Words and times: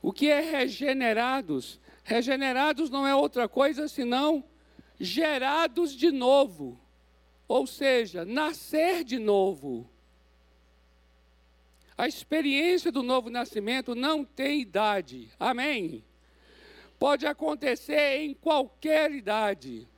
O 0.00 0.12
que 0.12 0.28
é 0.28 0.40
regenerados? 0.40 1.80
Regenerados 2.02 2.90
não 2.90 3.06
é 3.06 3.14
outra 3.14 3.48
coisa 3.48 3.86
senão 3.88 4.42
gerados 4.98 5.94
de 5.94 6.10
novo. 6.10 6.78
Ou 7.46 7.66
seja, 7.66 8.24
nascer 8.24 9.04
de 9.04 9.18
novo. 9.18 9.88
A 11.96 12.06
experiência 12.06 12.92
do 12.92 13.02
novo 13.02 13.30
nascimento 13.30 13.94
não 13.94 14.24
tem 14.24 14.60
idade. 14.60 15.30
Amém? 15.38 16.04
Pode 16.98 17.26
acontecer 17.26 18.18
em 18.18 18.34
qualquer 18.34 19.10
idade. 19.10 19.88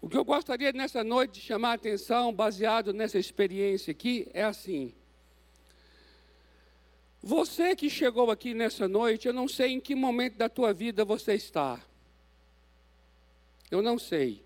O 0.00 0.08
que 0.08 0.16
eu 0.16 0.24
gostaria 0.24 0.72
nessa 0.72 1.02
noite 1.02 1.40
de 1.40 1.40
chamar 1.40 1.70
a 1.70 1.74
atenção, 1.74 2.32
baseado 2.32 2.92
nessa 2.92 3.18
experiência 3.18 3.90
aqui, 3.90 4.28
é 4.34 4.44
assim. 4.44 4.94
Você 7.22 7.74
que 7.74 7.88
chegou 7.88 8.30
aqui 8.30 8.52
nessa 8.52 8.86
noite, 8.86 9.26
eu 9.26 9.32
não 9.32 9.48
sei 9.48 9.72
em 9.72 9.80
que 9.80 9.94
momento 9.94 10.36
da 10.36 10.46
tua 10.46 10.74
vida 10.74 11.06
você 11.06 11.34
está. 11.34 11.80
Eu 13.70 13.82
não 13.82 13.98
sei. 13.98 14.44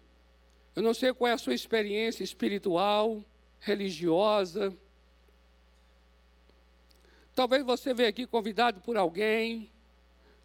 Eu 0.75 0.83
não 0.83 0.95
sei 0.95 1.13
qual 1.13 1.29
é 1.29 1.33
a 1.33 1.39
sua 1.39 1.55
experiência 1.55 2.23
espiritual, 2.23 3.25
religiosa. 3.61 4.77
Talvez 7.35 7.65
você 7.65 7.93
veja 7.93 8.11
aqui 8.11 8.27
convidado 8.27 8.81
por 8.81 8.97
alguém. 8.97 9.71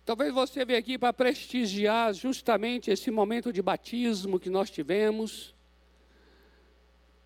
Talvez 0.06 0.34
você 0.34 0.66
veja 0.66 0.80
aqui 0.80 0.98
para 0.98 1.14
prestigiar 1.14 2.14
justamente 2.14 2.92
esse 2.92 3.10
momento 3.10 3.54
de 3.54 3.62
batismo 3.62 4.40
que 4.40 4.50
nós 4.50 4.70
tivemos. 4.70 5.54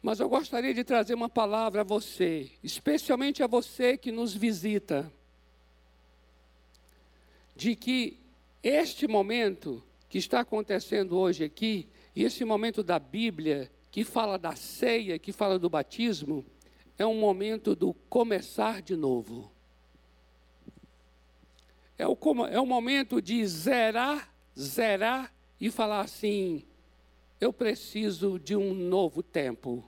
Mas 0.02 0.20
eu 0.20 0.30
gostaria 0.30 0.74
de 0.74 0.84
trazer 0.84 1.16
uma 1.16 1.28
palavra 1.28 1.82
a 1.82 1.84
você, 1.84 2.52
especialmente 2.64 3.42
a 3.42 3.48
você 3.48 3.98
que 3.98 4.12
nos 4.12 4.34
visita, 4.34 5.12
de 7.56 7.76
que 7.76 8.20
este 8.62 9.08
momento 9.08 9.84
que 10.10 10.18
está 10.18 10.42
acontecendo 10.42 11.18
hoje 11.18 11.44
aqui 11.44 11.88
e 12.16 12.24
esse 12.24 12.44
momento 12.44 12.82
da 12.82 12.98
Bíblia, 12.98 13.70
que 13.92 14.04
fala 14.04 14.40
da 14.40 14.56
ceia, 14.56 15.20
que 15.20 15.32
fala 15.32 15.60
do 15.60 15.70
batismo, 15.70 16.46
é 16.98 17.06
um 17.06 17.20
momento 17.20 17.76
do 17.76 17.94
começar 18.10 18.82
de 18.82 18.96
novo. 18.96 19.52
É 21.98 22.08
o, 22.08 22.18
é 22.50 22.60
o 22.60 22.66
momento 22.66 23.22
de 23.22 23.46
zerar, 23.46 24.34
zerar 24.58 25.32
e 25.60 25.70
falar 25.70 26.02
assim: 26.02 26.64
eu 27.40 27.54
preciso 27.54 28.40
de 28.40 28.56
um 28.56 28.74
novo 28.74 29.22
tempo. 29.22 29.84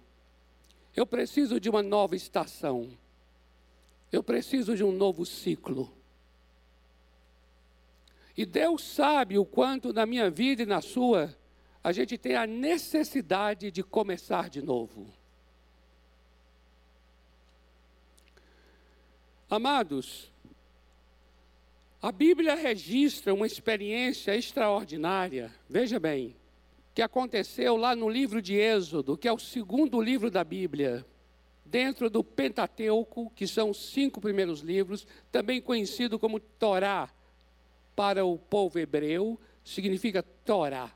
Eu 0.96 1.06
preciso 1.06 1.60
de 1.60 1.70
uma 1.70 1.82
nova 1.82 2.16
estação. 2.16 2.90
Eu 4.12 4.22
preciso 4.24 4.76
de 4.76 4.84
um 4.84 4.92
novo 4.92 5.26
ciclo. 5.26 5.92
E 8.40 8.46
Deus 8.46 8.82
sabe 8.86 9.38
o 9.38 9.44
quanto 9.44 9.92
na 9.92 10.06
minha 10.06 10.30
vida 10.30 10.64
e 10.64 10.66
na 10.66 10.80
sua 10.80 11.36
a 11.84 11.92
gente 11.92 12.18
tem 12.18 12.38
a 12.38 12.48
necessidade 12.48 13.70
de 13.70 13.84
começar 13.84 14.50
de 14.50 14.62
novo. 14.62 15.14
Amados, 19.50 20.32
a 22.02 22.14
Bíblia 22.14 22.56
registra 22.56 23.34
uma 23.34 23.46
experiência 23.46 24.34
extraordinária, 24.34 25.54
veja 25.70 26.00
bem, 26.00 26.34
que 26.96 27.02
aconteceu 27.02 27.76
lá 27.76 27.94
no 27.94 28.08
livro 28.08 28.42
de 28.42 28.56
Êxodo, 28.56 29.18
que 29.18 29.28
é 29.28 29.34
o 29.34 29.38
segundo 29.38 30.00
livro 30.00 30.32
da 30.32 30.46
Bíblia, 30.46 31.06
dentro 31.66 32.10
do 32.10 32.24
Pentateuco, 32.24 33.34
que 33.36 33.46
são 33.46 33.72
os 33.72 33.92
cinco 33.92 34.22
primeiros 34.22 34.62
livros, 34.62 35.06
também 35.30 35.62
conhecido 35.62 36.18
como 36.18 36.40
Torá 36.40 37.10
para 38.00 38.24
o 38.24 38.38
povo 38.38 38.80
hebreu, 38.80 39.38
significa 39.62 40.24
Torá. 40.24 40.90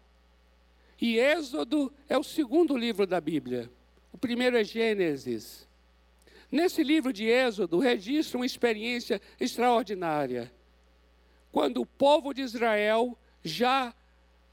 E 1.02 1.20
Êxodo 1.20 1.92
é 2.08 2.18
o 2.18 2.24
segundo 2.24 2.78
livro 2.78 3.06
da 3.06 3.20
Bíblia. 3.20 3.70
O 4.14 4.18
primeiro 4.18 4.56
é 4.56 4.64
Gênesis. 4.64 5.68
Nesse 6.50 6.82
livro 6.82 7.12
de 7.12 7.26
Êxodo 7.26 7.78
registra 7.78 8.38
uma 8.38 8.46
experiência 8.46 9.22
extraordinária. 9.38 10.50
Quando 11.52 11.82
o 11.82 11.86
povo 11.86 12.34
de 12.34 12.42
Israel, 12.42 13.18
já 13.44 13.94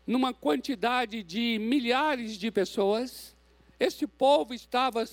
numa 0.05 0.35
quantidade 0.35 1.23
de 1.23 1.57
milhares 1.61 2.37
de 2.37 2.51
pessoas, 2.51 3.37
esse 3.79 4.09
povo 4.09 4.53
estava 4.53 5.09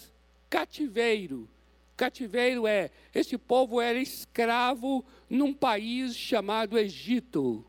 cativeiro. 0.50 1.48
Cativeiro 1.98 2.68
é, 2.68 2.92
esse 3.14 3.40
povo 3.40 3.82
era 3.82 4.00
escravo 4.00 5.04
num 5.28 5.52
país 5.52 6.16
chamado 6.16 6.78
Egito, 6.78 7.66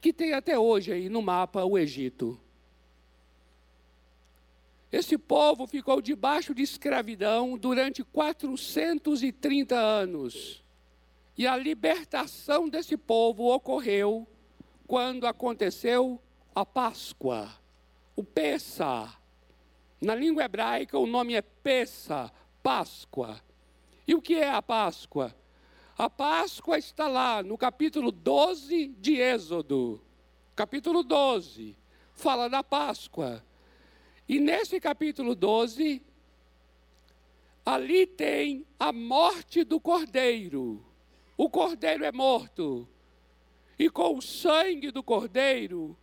que 0.00 0.12
tem 0.12 0.32
até 0.32 0.56
hoje 0.56 0.92
aí 0.92 1.08
no 1.08 1.20
mapa 1.20 1.64
o 1.64 1.76
Egito. 1.76 2.40
Esse 4.92 5.18
povo 5.18 5.66
ficou 5.66 6.00
debaixo 6.00 6.54
de 6.54 6.62
escravidão 6.62 7.58
durante 7.58 8.04
430 8.04 9.74
anos. 9.74 10.62
E 11.36 11.48
a 11.48 11.56
libertação 11.56 12.68
desse 12.68 12.96
povo 12.96 13.52
ocorreu 13.52 14.24
quando 14.86 15.26
aconteceu 15.26 16.22
a 16.54 16.64
Páscoa, 16.64 17.50
o 18.14 18.22
Pessa. 18.22 19.12
Na 20.00 20.14
língua 20.14 20.44
hebraica, 20.44 20.96
o 20.96 21.08
nome 21.08 21.34
é 21.34 21.42
Pessa, 21.42 22.30
Páscoa. 22.64 23.42
E 24.08 24.14
o 24.14 24.22
que 24.22 24.36
é 24.36 24.48
a 24.48 24.62
Páscoa? 24.62 25.36
A 25.98 26.08
Páscoa 26.08 26.78
está 26.78 27.06
lá 27.06 27.42
no 27.42 27.58
capítulo 27.58 28.10
12 28.10 28.88
de 28.98 29.20
Êxodo. 29.20 30.00
Capítulo 30.56 31.02
12 31.02 31.76
fala 32.14 32.48
da 32.48 32.64
Páscoa. 32.64 33.44
E 34.26 34.40
nesse 34.40 34.80
capítulo 34.80 35.34
12, 35.34 36.00
ali 37.66 38.06
tem 38.06 38.64
a 38.80 38.94
morte 38.94 39.62
do 39.62 39.78
cordeiro. 39.78 40.82
O 41.36 41.50
cordeiro 41.50 42.02
é 42.02 42.12
morto. 42.12 42.88
E 43.78 43.90
com 43.90 44.16
o 44.16 44.22
sangue 44.22 44.90
do 44.90 45.02
cordeiro, 45.02 45.94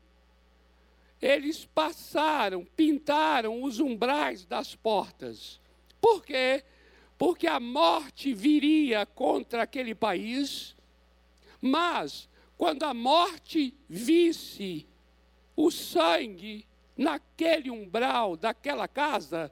eles 1.19 1.65
passaram, 1.65 2.63
pintaram 2.63 3.63
os 3.63 3.79
umbrais 3.79 4.45
das 4.45 4.75
portas. 4.75 5.59
Por 6.01 6.25
quê? 6.25 6.65
Porque 7.17 7.45
a 7.45 7.59
morte 7.59 8.33
viria 8.33 9.05
contra 9.05 9.61
aquele 9.61 9.93
país, 9.93 10.75
mas 11.61 12.27
quando 12.57 12.83
a 12.83 12.93
morte 12.93 13.77
visse 13.87 14.87
o 15.55 15.69
sangue 15.69 16.65
naquele 16.97 17.69
umbral 17.69 18.35
daquela 18.35 18.87
casa, 18.87 19.51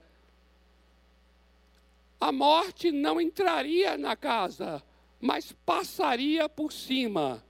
a 2.19 2.31
morte 2.31 2.91
não 2.91 3.21
entraria 3.21 3.97
na 3.97 4.15
casa, 4.15 4.83
mas 5.21 5.51
passaria 5.65 6.49
por 6.49 6.73
cima. 6.73 7.43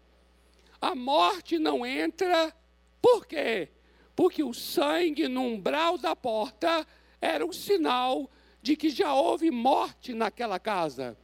A 0.82 0.94
morte 0.94 1.58
não 1.58 1.86
entra, 1.86 2.54
por 3.02 3.26
quê? 3.26 3.70
Porque 4.16 4.44
o 4.44 4.54
sangue 4.54 5.28
no 5.28 5.42
umbral 5.42 5.98
da 5.98 6.16
porta 6.16 6.86
era 7.22 7.46
um 7.46 7.54
sinal 7.54 8.30
de 8.62 8.76
que 8.76 8.90
já 8.90 9.14
houve 9.14 9.50
morte 9.52 10.14
naquela 10.14 10.60
casa. 10.60 11.18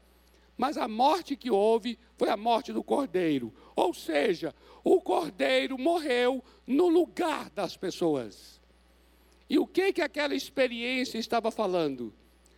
Mas 0.58 0.78
a 0.78 0.88
morte 0.88 1.36
que 1.36 1.52
houve 1.52 2.00
foi 2.18 2.30
a 2.30 2.38
morte 2.38 2.72
do 2.72 2.84
cordeiro. 2.84 3.54
Ou 3.76 3.94
seja, 3.94 4.56
o 4.84 5.02
cordeiro 5.02 5.78
morreu 5.78 6.44
no 6.66 6.88
lugar 6.88 7.50
das 7.50 7.76
pessoas. 7.76 8.62
E 9.50 9.60
o 9.60 9.68
que 9.68 9.94
que 9.94 10.02
aquela 10.02 10.34
experiência 10.34 11.18
estava 11.18 11.52
falando? 11.52 12.14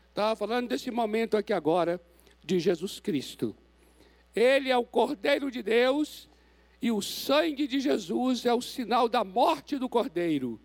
Estava 0.09 0.35
falando 0.35 0.69
desse 0.69 0.89
momento 0.89 1.35
aqui 1.35 1.53
agora 1.53 2.01
de 2.43 2.59
Jesus 2.59 2.99
Cristo. 2.99 3.55
Ele 4.35 4.69
é 4.69 4.77
o 4.77 4.85
Cordeiro 4.85 5.51
de 5.51 5.61
Deus 5.61 6.29
e 6.81 6.91
o 6.91 7.01
sangue 7.01 7.67
de 7.67 7.79
Jesus 7.79 8.45
é 8.45 8.53
o 8.53 8.61
sinal 8.61 9.09
da 9.09 9.23
morte 9.23 9.77
do 9.77 9.89
Cordeiro. 9.89 10.59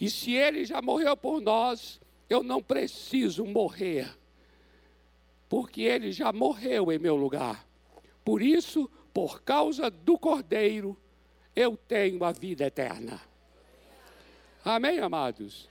E 0.00 0.10
se 0.10 0.32
ele 0.32 0.64
já 0.64 0.82
morreu 0.82 1.16
por 1.16 1.40
nós, 1.40 2.00
eu 2.28 2.42
não 2.42 2.62
preciso 2.62 3.44
morrer, 3.44 4.08
porque 5.48 5.82
ele 5.82 6.12
já 6.12 6.32
morreu 6.32 6.90
em 6.90 6.98
meu 6.98 7.16
lugar. 7.16 7.66
Por 8.24 8.42
isso, 8.42 8.90
por 9.14 9.42
causa 9.42 9.90
do 9.90 10.18
Cordeiro, 10.18 10.96
eu 11.54 11.76
tenho 11.76 12.24
a 12.24 12.32
vida 12.32 12.66
eterna. 12.66 13.20
Amém, 14.64 14.98
amados? 14.98 15.68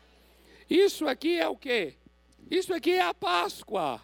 Isso 0.70 1.08
aqui 1.08 1.38
é 1.38 1.48
o 1.48 1.58
quê? 1.58 1.96
Isso 2.50 2.74
aqui 2.74 2.92
é 2.92 3.02
a 3.02 3.14
Páscoa. 3.14 4.02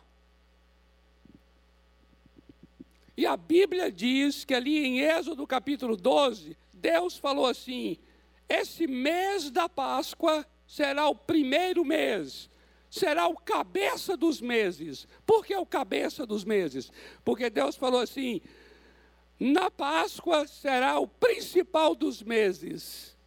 E 3.15 3.25
a 3.25 3.37
Bíblia 3.37 3.91
diz 3.91 4.43
que 4.43 4.53
ali 4.53 4.85
em 4.85 4.99
Êxodo 4.99 5.45
capítulo 5.47 5.95
12, 5.95 6.57
Deus 6.73 7.17
falou 7.17 7.45
assim: 7.45 7.97
esse 8.49 8.87
mês 8.87 9.49
da 9.49 9.69
Páscoa 9.69 10.45
será 10.71 11.09
o 11.09 11.15
primeiro 11.15 11.83
mês, 11.83 12.49
será 12.89 13.27
o 13.27 13.35
cabeça 13.35 14.15
dos 14.15 14.39
meses. 14.39 15.05
Por 15.25 15.45
que 15.45 15.53
o 15.53 15.65
cabeça 15.65 16.25
dos 16.25 16.45
meses? 16.45 16.89
Porque 17.25 17.49
Deus 17.49 17.75
falou 17.75 17.99
assim: 17.99 18.39
na 19.37 19.69
Páscoa 19.69 20.47
será 20.47 20.97
o 20.97 21.05
principal 21.05 21.93
dos 21.93 22.23
meses. 22.23 23.17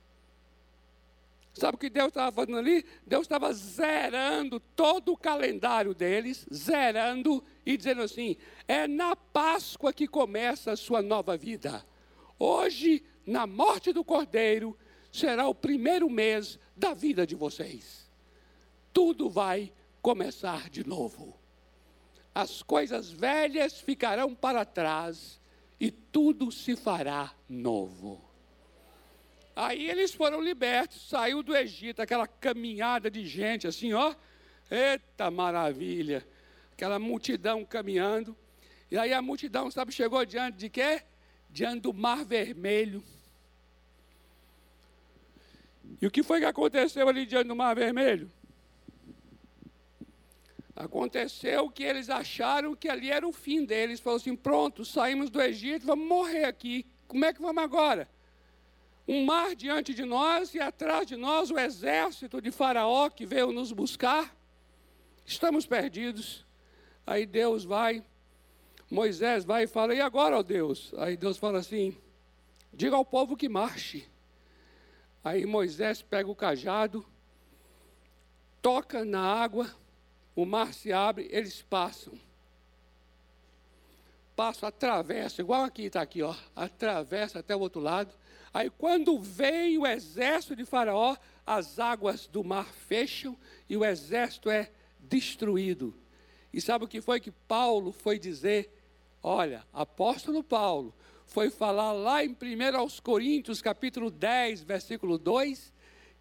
Sabe 1.52 1.76
o 1.76 1.78
que 1.78 1.90
Deus 1.90 2.08
estava 2.08 2.32
fazendo 2.32 2.56
ali? 2.56 2.82
Deus 3.06 3.24
estava 3.24 3.52
zerando 3.52 4.58
todo 4.58 5.12
o 5.12 5.16
calendário 5.16 5.94
deles, 5.94 6.46
zerando 6.50 7.44
e 7.66 7.76
dizendo 7.76 8.00
assim: 8.00 8.38
é 8.66 8.88
na 8.88 9.14
Páscoa 9.14 9.92
que 9.92 10.08
começa 10.08 10.72
a 10.72 10.76
sua 10.76 11.02
nova 11.02 11.36
vida. 11.36 11.84
Hoje, 12.38 13.04
na 13.26 13.46
morte 13.46 13.92
do 13.92 14.02
Cordeiro, 14.02 14.74
será 15.14 15.46
o 15.46 15.54
primeiro 15.54 16.10
mês 16.10 16.58
da 16.76 16.92
vida 16.92 17.24
de 17.24 17.36
vocês. 17.36 18.10
Tudo 18.92 19.30
vai 19.30 19.72
começar 20.02 20.68
de 20.68 20.84
novo. 20.84 21.38
As 22.34 22.64
coisas 22.64 23.12
velhas 23.12 23.80
ficarão 23.80 24.34
para 24.34 24.64
trás 24.64 25.40
e 25.78 25.92
tudo 25.92 26.50
se 26.50 26.74
fará 26.74 27.32
novo. 27.48 28.20
Aí 29.54 29.88
eles 29.88 30.12
foram 30.12 30.40
libertos, 30.40 31.08
saiu 31.08 31.44
do 31.44 31.56
Egito, 31.56 32.02
aquela 32.02 32.26
caminhada 32.26 33.08
de 33.08 33.24
gente 33.24 33.68
assim, 33.68 33.92
ó. 33.92 34.16
Eita 34.68 35.30
maravilha! 35.30 36.26
Aquela 36.72 36.98
multidão 36.98 37.64
caminhando. 37.64 38.36
E 38.90 38.98
aí 38.98 39.12
a 39.12 39.22
multidão, 39.22 39.70
sabe, 39.70 39.92
chegou 39.92 40.24
diante 40.26 40.58
de 40.58 40.68
quê? 40.68 41.04
Diante 41.48 41.82
do 41.82 41.94
Mar 41.94 42.24
Vermelho. 42.24 43.00
E 46.00 46.06
o 46.06 46.10
que 46.10 46.22
foi 46.22 46.40
que 46.40 46.46
aconteceu 46.46 47.08
ali 47.08 47.24
diante 47.24 47.48
do 47.48 47.56
Mar 47.56 47.74
Vermelho? 47.74 48.30
Aconteceu 50.76 51.70
que 51.70 51.84
eles 51.84 52.10
acharam 52.10 52.74
que 52.74 52.88
ali 52.88 53.10
era 53.10 53.26
o 53.26 53.32
fim 53.32 53.64
deles. 53.64 54.00
Falaram 54.00 54.20
assim: 54.20 54.36
pronto, 54.36 54.84
saímos 54.84 55.30
do 55.30 55.40
Egito, 55.40 55.86
vamos 55.86 56.06
morrer 56.06 56.44
aqui. 56.44 56.84
Como 57.06 57.24
é 57.24 57.32
que 57.32 57.40
vamos 57.40 57.62
agora? 57.62 58.08
Um 59.06 59.24
mar 59.24 59.54
diante 59.54 59.94
de 59.94 60.04
nós 60.04 60.54
e 60.54 60.60
atrás 60.60 61.06
de 61.06 61.14
nós 61.14 61.50
o 61.50 61.58
exército 61.58 62.40
de 62.40 62.50
Faraó 62.50 63.08
que 63.08 63.24
veio 63.24 63.52
nos 63.52 63.70
buscar. 63.70 64.34
Estamos 65.24 65.66
perdidos. 65.66 66.44
Aí 67.06 67.26
Deus 67.26 67.64
vai, 67.64 68.02
Moisés 68.90 69.44
vai 69.44 69.64
e 69.64 69.66
fala: 69.66 69.94
e 69.94 70.00
agora, 70.00 70.38
ó 70.38 70.42
Deus? 70.42 70.92
Aí 70.96 71.16
Deus 71.16 71.38
fala 71.38 71.58
assim: 71.58 71.96
diga 72.72 72.96
ao 72.96 73.04
povo 73.04 73.36
que 73.36 73.48
marche. 73.48 74.08
Aí 75.24 75.46
Moisés 75.46 76.02
pega 76.02 76.30
o 76.30 76.36
cajado, 76.36 77.04
toca 78.60 79.06
na 79.06 79.22
água, 79.22 79.74
o 80.36 80.44
mar 80.44 80.74
se 80.74 80.92
abre, 80.92 81.26
eles 81.32 81.62
passam. 81.62 82.12
Passam, 84.36 84.68
atravessam, 84.68 85.42
igual 85.42 85.64
aqui 85.64 85.84
está 85.84 86.02
aqui, 86.02 86.22
ó, 86.22 86.34
atravessa 86.54 87.38
até 87.38 87.56
o 87.56 87.60
outro 87.60 87.80
lado. 87.80 88.12
Aí 88.52 88.68
quando 88.68 89.18
vem 89.18 89.78
o 89.78 89.86
exército 89.86 90.54
de 90.54 90.66
Faraó, 90.66 91.16
as 91.46 91.78
águas 91.78 92.26
do 92.26 92.44
mar 92.44 92.66
fecham 92.66 93.36
e 93.68 93.76
o 93.78 93.84
exército 93.84 94.50
é 94.50 94.70
destruído. 95.00 95.94
E 96.52 96.60
sabe 96.60 96.84
o 96.84 96.88
que 96.88 97.00
foi 97.00 97.18
que 97.18 97.30
Paulo 97.30 97.92
foi 97.92 98.18
dizer? 98.18 98.70
Olha, 99.22 99.64
apóstolo 99.72 100.44
Paulo, 100.44 100.94
foi 101.26 101.50
falar 101.50 101.92
lá 101.92 102.24
em 102.24 102.30
1 102.30 102.76
aos 102.76 103.00
Coríntios, 103.00 103.60
capítulo 103.60 104.10
10, 104.10 104.62
versículo 104.62 105.18
2, 105.18 105.72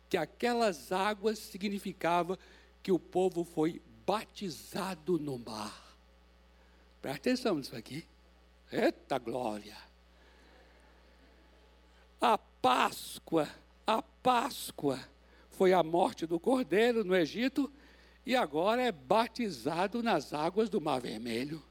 que 0.10 0.18
aquelas 0.18 0.92
águas 0.92 1.40
significava 1.40 2.38
que 2.82 2.92
o 2.92 3.00
povo 3.00 3.44
foi 3.44 3.82
batizado 4.06 5.18
no 5.20 5.38
mar. 5.38 5.98
Presta 7.02 7.30
atenção 7.30 7.56
nisso 7.56 7.76
aqui. 7.76 8.06
Eita 8.72 9.18
glória! 9.18 9.78
A 12.20 12.38
Páscoa, 12.38 13.50
a 13.86 14.02
Páscoa 14.02 15.00
foi 15.50 15.74
a 15.74 15.84
morte 15.84 16.26
do 16.26 16.40
cordeiro 16.40 17.04
no 17.04 17.16
Egito 17.16 17.72
e 18.26 18.36
agora 18.36 18.82
é 18.82 18.92
batizado 18.92 20.02
nas 20.02 20.34
águas 20.34 20.70
do 20.70 20.80
Mar 20.80 21.02
Vermelho. 21.02 21.62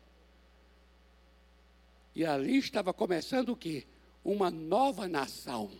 E 2.14 2.24
ali 2.24 2.58
estava 2.58 2.92
começando 2.92 3.50
o 3.50 3.56
quê? 3.56 3.86
Uma 4.24 4.50
nova 4.50 5.08
nação, 5.08 5.70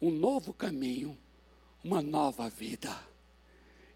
um 0.00 0.10
novo 0.10 0.52
caminho, 0.52 1.16
uma 1.82 2.02
nova 2.02 2.48
vida. 2.48 2.94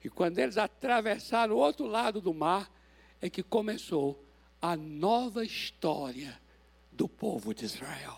E 0.03 0.09
quando 0.09 0.39
eles 0.39 0.57
atravessaram 0.57 1.55
o 1.55 1.59
outro 1.59 1.87
lado 1.87 2.21
do 2.21 2.33
mar, 2.33 2.71
é 3.21 3.29
que 3.29 3.43
começou 3.43 4.25
a 4.63 4.77
nova 4.77 5.45
história 5.45 6.41
do 6.93 7.09
povo 7.09 7.53
de 7.53 7.65
Israel. 7.65 8.17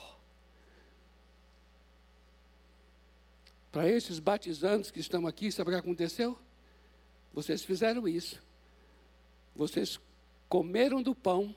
Para 3.73 3.89
esses 3.89 4.19
batizantes 4.19 4.91
que 4.91 5.01
estão 5.01 5.27
aqui, 5.27 5.51
sabe 5.51 5.71
o 5.71 5.73
que 5.73 5.79
aconteceu? 5.79 6.39
Vocês 7.33 7.62
fizeram 7.62 8.09
isso. 8.09 8.43
Vocês 9.55 10.01
comeram 10.49 11.03
do 11.03 11.15
pão 11.15 11.55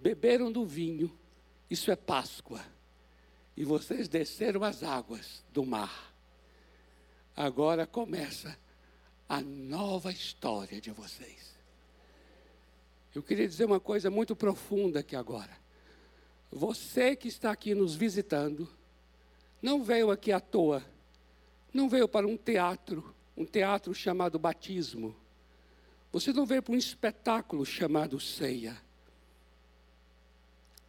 beberam 0.00 0.50
do 0.50 0.64
vinho, 0.64 1.16
isso 1.68 1.90
é 1.90 1.96
Páscoa. 1.96 2.64
E 3.56 3.64
vocês 3.64 4.08
desceram 4.08 4.64
as 4.64 4.82
águas 4.82 5.44
do 5.52 5.64
mar. 5.64 6.12
Agora 7.36 7.86
começa 7.86 8.58
a 9.28 9.40
nova 9.40 10.10
história 10.10 10.80
de 10.80 10.90
vocês. 10.90 11.54
Eu 13.14 13.22
queria 13.22 13.46
dizer 13.46 13.64
uma 13.64 13.80
coisa 13.80 14.10
muito 14.10 14.34
profunda 14.34 15.00
aqui 15.00 15.14
agora. 15.14 15.56
Você 16.50 17.14
que 17.14 17.28
está 17.28 17.50
aqui 17.50 17.74
nos 17.74 17.94
visitando, 17.94 18.68
não 19.60 19.84
veio 19.84 20.10
aqui 20.10 20.32
à 20.32 20.40
toa, 20.40 20.84
não 21.72 21.88
veio 21.88 22.08
para 22.08 22.26
um 22.26 22.36
teatro, 22.36 23.14
um 23.36 23.44
teatro 23.44 23.94
chamado 23.94 24.38
batismo. 24.38 25.14
Você 26.12 26.32
não 26.32 26.46
veio 26.46 26.62
para 26.62 26.74
um 26.74 26.78
espetáculo 26.78 27.64
chamado 27.64 28.18
ceia. 28.18 28.80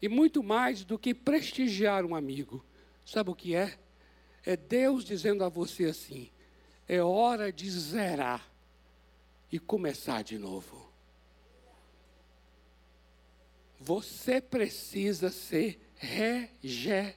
E 0.01 0.10
muito 0.10 0.41
mais 0.41 0.84
do 0.84 0.98
que 0.98 1.13
prestigiar 1.13 2.03
um 2.03 2.15
amigo. 2.15 2.65
Sabe 3.05 3.29
o 3.29 3.36
que 3.36 3.55
é? 3.55 3.77
É 4.43 4.58
Deus 4.58 5.05
dizendo 5.05 5.43
a 5.43 5.50
você 5.50 5.86
assim: 5.86 6.31
é 6.88 7.01
hora 7.01 7.51
de 7.51 7.70
zerar 7.70 8.50
e 9.51 9.60
começar 9.60 10.24
de 10.24 10.38
novo. 10.38 10.89
Você 13.79 14.39
precisa 14.39 15.29
ser 15.29 15.79
regenerado. 15.96 17.15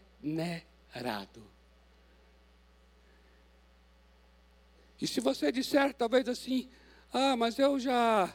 E 5.00 5.07
se 5.07 5.21
você 5.21 5.53
disser 5.53 5.93
talvez 5.93 6.29
assim, 6.29 6.71
ah, 7.12 7.37
mas 7.37 7.59
eu 7.59 7.79
já 7.79 8.35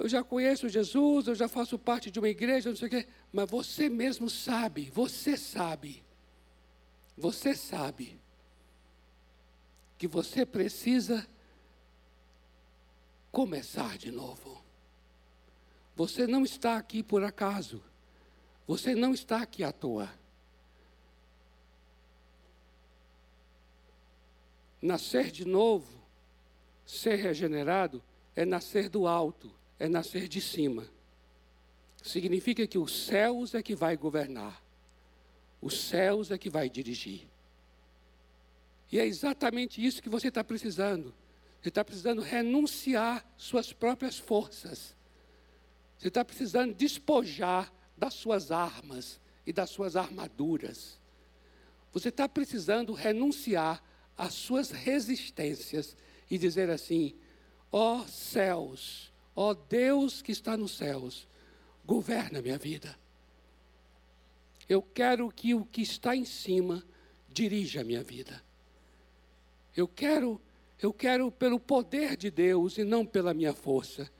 eu 0.00 0.08
já 0.08 0.24
conheço 0.24 0.66
Jesus, 0.66 1.26
eu 1.26 1.34
já 1.34 1.46
faço 1.46 1.78
parte 1.78 2.10
de 2.10 2.18
uma 2.18 2.28
igreja, 2.30 2.70
não 2.70 2.76
sei 2.76 2.88
o 2.88 2.90
quê. 2.90 3.06
Mas 3.30 3.50
você 3.50 3.86
mesmo 3.86 4.30
sabe, 4.30 4.88
você 4.88 5.36
sabe, 5.36 6.02
você 7.14 7.54
sabe 7.54 8.18
que 9.98 10.08
você 10.08 10.46
precisa 10.46 11.28
começar 13.30 13.98
de 13.98 14.10
novo. 14.10 14.64
Você 15.94 16.26
não 16.26 16.44
está 16.44 16.78
aqui 16.78 17.02
por 17.02 17.22
acaso. 17.22 17.84
Você 18.66 18.94
não 18.94 19.12
está 19.12 19.42
aqui 19.42 19.62
à 19.62 19.70
toa. 19.70 20.10
Nascer 24.80 25.30
de 25.30 25.44
novo, 25.44 26.02
ser 26.86 27.16
regenerado, 27.16 28.02
é 28.34 28.46
nascer 28.46 28.88
do 28.88 29.06
alto 29.06 29.59
é 29.80 29.88
nascer 29.88 30.28
de 30.28 30.40
cima. 30.40 30.86
Significa 32.02 32.66
que 32.66 32.78
os 32.78 33.06
céus 33.06 33.54
é 33.54 33.62
que 33.62 33.74
vai 33.74 33.96
governar. 33.96 34.62
Os 35.60 35.80
céus 35.80 36.30
é 36.30 36.38
que 36.38 36.50
vai 36.50 36.68
dirigir. 36.68 37.26
E 38.92 38.98
é 38.98 39.06
exatamente 39.06 39.84
isso 39.84 40.02
que 40.02 40.08
você 40.08 40.28
está 40.28 40.44
precisando. 40.44 41.14
Você 41.60 41.70
está 41.70 41.84
precisando 41.84 42.20
renunciar 42.20 43.24
suas 43.36 43.72
próprias 43.72 44.18
forças. 44.18 44.94
Você 45.98 46.08
está 46.08 46.24
precisando 46.24 46.74
despojar 46.74 47.72
das 47.96 48.14
suas 48.14 48.50
armas 48.50 49.18
e 49.46 49.52
das 49.52 49.70
suas 49.70 49.96
armaduras. 49.96 50.98
Você 51.92 52.08
está 52.08 52.28
precisando 52.28 52.92
renunciar 52.92 53.82
as 54.16 54.34
suas 54.34 54.70
resistências 54.70 55.96
e 56.30 56.38
dizer 56.38 56.70
assim: 56.70 57.14
ó 57.70 58.06
céus, 58.06 59.09
ó 59.40 59.54
Deus 59.54 60.20
que 60.20 60.32
está 60.32 60.54
nos 60.54 60.76
céus, 60.76 61.26
governa 61.86 62.42
minha 62.42 62.58
vida. 62.58 62.94
Eu 64.68 64.82
quero 64.82 65.30
que 65.30 65.54
o 65.54 65.64
que 65.64 65.80
está 65.80 66.14
em 66.14 66.26
cima 66.26 66.84
dirija 67.26 67.80
a 67.80 67.84
minha 67.84 68.02
vida. 68.02 68.44
Eu 69.74 69.88
quero, 69.88 70.38
eu 70.78 70.92
quero 70.92 71.32
pelo 71.32 71.58
poder 71.58 72.18
de 72.18 72.30
Deus 72.30 72.76
e 72.76 72.84
não 72.84 73.06
pela 73.06 73.32
minha 73.32 73.54
força. 73.54 74.12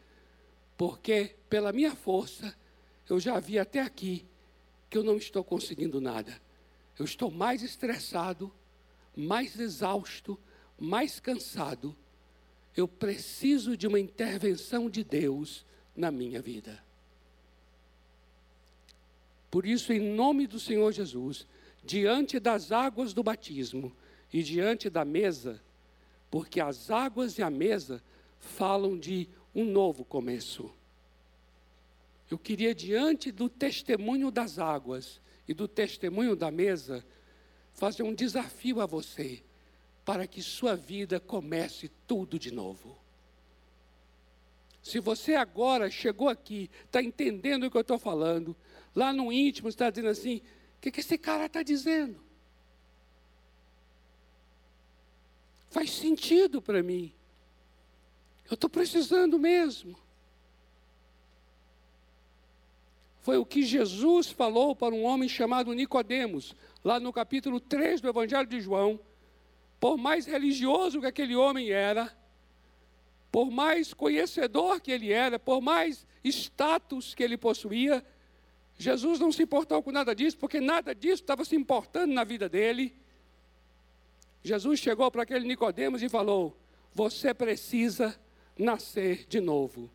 Porque 0.75 1.37
pela 1.51 1.71
minha 1.71 1.95
força 1.95 2.57
eu 3.07 3.21
já 3.21 3.39
vi 3.39 3.59
até 3.59 3.83
aqui 3.83 4.27
que 4.89 4.97
eu 4.97 5.05
não 5.05 5.19
estou 5.19 5.45
conseguindo 5.45 6.01
nada. 6.01 6.41
Eu 6.99 7.05
estou 7.05 7.31
mais 7.31 7.63
estressado, 7.63 8.51
mais 9.15 9.61
exausto, 9.61 10.41
mais 10.79 11.21
cansado. 11.21 11.95
Eu 12.77 12.87
preciso 12.87 13.77
de 13.77 13.87
uma 13.87 13.99
intervenção 13.99 14.89
de 14.89 15.03
Deus 15.03 15.65
na 15.97 16.11
minha 16.11 16.41
vida. 16.41 16.83
Por 19.51 19.67
isso, 19.67 19.93
em 19.93 20.01
nome 20.01 20.47
do 20.47 20.61
Senhor 20.61 20.93
Jesus, 20.93 21.47
diante 21.85 22.39
das 22.39 22.71
águas 22.71 23.13
do 23.13 23.23
batismo 23.23 23.93
e 24.33 24.43
diante 24.43 24.89
da 24.89 25.05
mesa, 25.05 25.61
porque 26.31 26.61
as 26.61 26.91
águas 26.91 27.37
e 27.39 27.43
a 27.43 27.51
mesa 27.51 28.03
falam 28.39 28.97
de 28.97 29.29
um 29.55 29.65
novo 29.65 30.05
começo. 30.05 30.73
Eu 32.31 32.39
queria, 32.39 32.73
diante 32.73 33.33
do 33.33 33.49
testemunho 33.49 34.31
das 34.31 34.59
águas 34.59 35.21
e 35.49 35.53
do 35.53 35.67
testemunho 35.67 36.37
da 36.37 36.49
mesa, 36.49 37.05
fazer 37.75 38.05
um 38.05 38.15
desafio 38.15 38.81
a 38.81 38.87
você, 38.87 39.43
para 40.05 40.27
que 40.27 40.43
sua 40.43 40.75
vida 40.75 41.21
comece 41.21 41.89
tudo 42.07 42.39
de 42.39 42.51
novo. 42.51 42.99
Se 44.83 44.99
você 44.99 45.35
agora 45.35 45.91
chegou 45.91 46.29
aqui, 46.29 46.71
está 46.85 47.03
entendendo 47.03 47.65
o 47.65 47.71
que 47.71 47.77
eu 47.77 47.83
estou 47.83 47.99
falando, 47.99 48.57
lá 48.95 49.13
no 49.13 49.33
íntimo 49.33 49.69
está 49.69 49.91
dizendo 49.91 50.09
assim: 50.09 50.39
o 50.79 50.81
que, 50.81 50.91
que 50.91 51.01
esse 51.01 51.19
cara 51.19 51.47
está 51.47 51.63
dizendo? 51.63 52.21
Faz 55.69 55.91
sentido 55.93 56.61
para 56.61 56.83
mim. 56.83 57.13
Eu 58.51 58.55
estou 58.55 58.69
precisando 58.69 59.39
mesmo. 59.39 59.97
Foi 63.21 63.37
o 63.37 63.47
que 63.47 63.63
Jesus 63.63 64.31
falou 64.31 64.75
para 64.75 64.95
um 64.95 65.05
homem 65.05 65.29
chamado 65.29 65.73
Nicodemos, 65.73 66.57
lá 66.83 66.99
no 66.99 67.13
capítulo 67.13 67.61
3 67.61 68.01
do 68.01 68.09
Evangelho 68.09 68.49
de 68.49 68.61
João. 68.61 68.99
Por 69.81 69.97
mais 69.97 70.27
religioso 70.27 71.01
que 71.01 71.07
aquele 71.07 71.35
homem 71.35 71.71
era, 71.71 72.15
por 73.33 73.51
mais 73.51 73.95
conhecedor 73.95 74.81
que 74.81 74.93
ele 74.93 75.11
era, 75.11 75.39
por 75.39 75.63
mais 75.63 76.07
status 76.23 77.15
que 77.15 77.23
ele 77.23 77.39
possuía, 77.39 78.05
Jesus 78.77 79.19
não 79.19 79.33
se 79.33 79.43
importou 79.43 79.83
com 79.83 79.91
nada 79.91 80.15
disso, 80.15 80.37
porque 80.37 80.61
nada 80.61 80.95
disso 80.95 81.23
estava 81.23 81.45
se 81.45 81.57
importando 81.57 82.13
na 82.13 82.25
vida 82.25 82.49
dele. 82.49 82.95
Jesus 84.43 84.81
chegou 84.81 85.11
para 85.11 85.23
aquele 85.23 85.47
Nicodemos 85.47 86.03
e 86.03 86.09
falou: 86.09 86.57
Você 86.95 87.33
precisa 87.33 88.19
nascer 88.59 89.27
de 89.27 89.41
novo. 89.41 89.91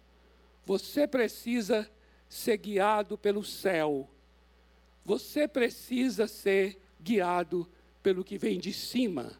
Você 0.65 1.07
precisa 1.07 1.89
ser 2.27 2.57
guiado 2.57 3.17
pelo 3.17 3.43
céu. 3.43 4.09
Você 5.03 5.47
precisa 5.47 6.27
ser 6.27 6.79
guiado 6.99 7.69
pelo 8.01 8.23
que 8.23 8.37
vem 8.37 8.59
de 8.59 8.73
cima. 8.73 9.39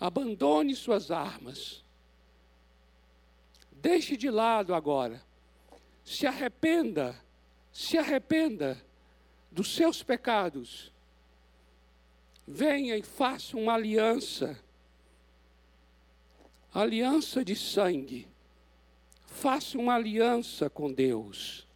Abandone 0.00 0.74
suas 0.74 1.10
armas. 1.10 1.84
Deixe 3.70 4.16
de 4.16 4.30
lado 4.30 4.74
agora. 4.74 5.22
Se 6.02 6.26
arrependa, 6.26 7.14
se 7.70 7.98
arrependa 7.98 8.82
dos 9.52 9.74
seus 9.74 10.02
pecados. 10.02 10.90
Venha 12.48 12.96
e 12.96 13.02
faça 13.02 13.56
uma 13.58 13.74
aliança. 13.74 14.58
Aliança 16.72 17.44
de 17.44 17.54
sangue. 17.54 18.26
Faça 19.26 19.76
uma 19.78 19.94
aliança 19.94 20.70
com 20.70 20.90
Deus. 20.90 21.68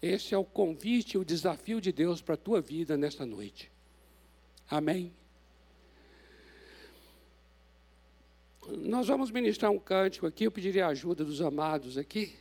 Esse 0.00 0.34
é 0.34 0.38
o 0.38 0.44
convite, 0.44 1.18
o 1.18 1.24
desafio 1.24 1.80
de 1.80 1.92
Deus 1.92 2.20
para 2.22 2.34
a 2.34 2.38
tua 2.38 2.60
vida 2.60 2.96
nesta 2.96 3.26
noite. 3.26 3.70
Amém. 4.68 5.12
Nós 8.68 9.08
vamos 9.08 9.30
ministrar 9.30 9.70
um 9.70 9.78
cântico 9.78 10.26
aqui, 10.26 10.44
eu 10.44 10.52
pediria 10.52 10.86
a 10.86 10.90
ajuda 10.90 11.24
dos 11.24 11.40
amados 11.40 11.98
aqui. 11.98 12.36